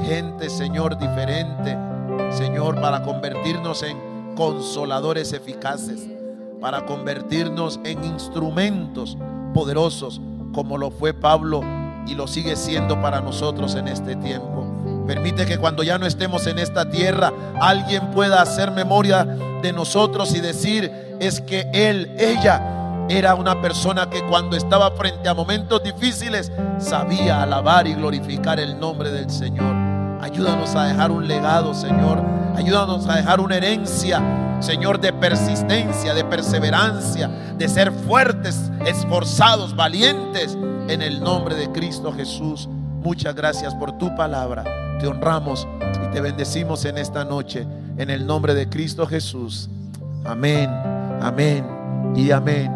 [0.05, 1.77] gente, Señor, diferente,
[2.31, 6.07] Señor, para convertirnos en consoladores eficaces
[6.63, 9.17] para convertirnos en instrumentos
[9.53, 10.21] poderosos
[10.53, 11.59] como lo fue Pablo
[12.07, 15.03] y lo sigue siendo para nosotros en este tiempo.
[15.05, 19.25] Permite que cuando ya no estemos en esta tierra, alguien pueda hacer memoria
[19.61, 20.89] de nosotros y decir,
[21.27, 27.43] es que él, ella, era una persona que cuando estaba frente a momentos difíciles sabía
[27.43, 29.75] alabar y glorificar el nombre del Señor.
[30.21, 32.23] Ayúdanos a dejar un legado, Señor.
[32.55, 34.21] Ayúdanos a dejar una herencia
[34.63, 40.57] Señor, de persistencia, de perseverancia, de ser fuertes, esforzados, valientes
[40.87, 42.69] en el nombre de Cristo Jesús.
[43.01, 44.63] Muchas gracias por tu palabra.
[45.01, 45.67] Te honramos
[46.01, 47.67] y te bendecimos en esta noche
[47.97, 49.69] en el nombre de Cristo Jesús.
[50.23, 50.69] Amén,
[51.21, 51.65] amén
[52.15, 52.71] y amén.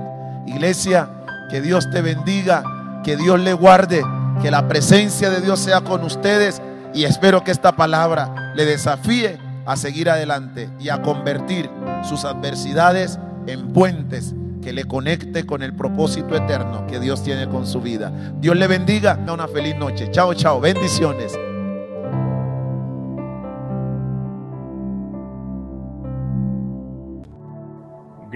[0.46, 1.10] Iglesia,
[1.50, 2.64] que Dios te bendiga,
[3.04, 4.04] que Dios le guarde,
[4.42, 6.62] que la presencia de Dios sea con ustedes
[6.94, 11.70] y espero que esta palabra le desafíe a seguir adelante y a convertir
[12.04, 17.66] sus adversidades en puentes que le conecte con el propósito eterno que Dios tiene con
[17.66, 18.12] su vida.
[18.40, 19.18] Dios le bendiga.
[19.32, 20.10] Una feliz noche.
[20.12, 20.60] Chao, chao.
[20.60, 21.38] Bendiciones.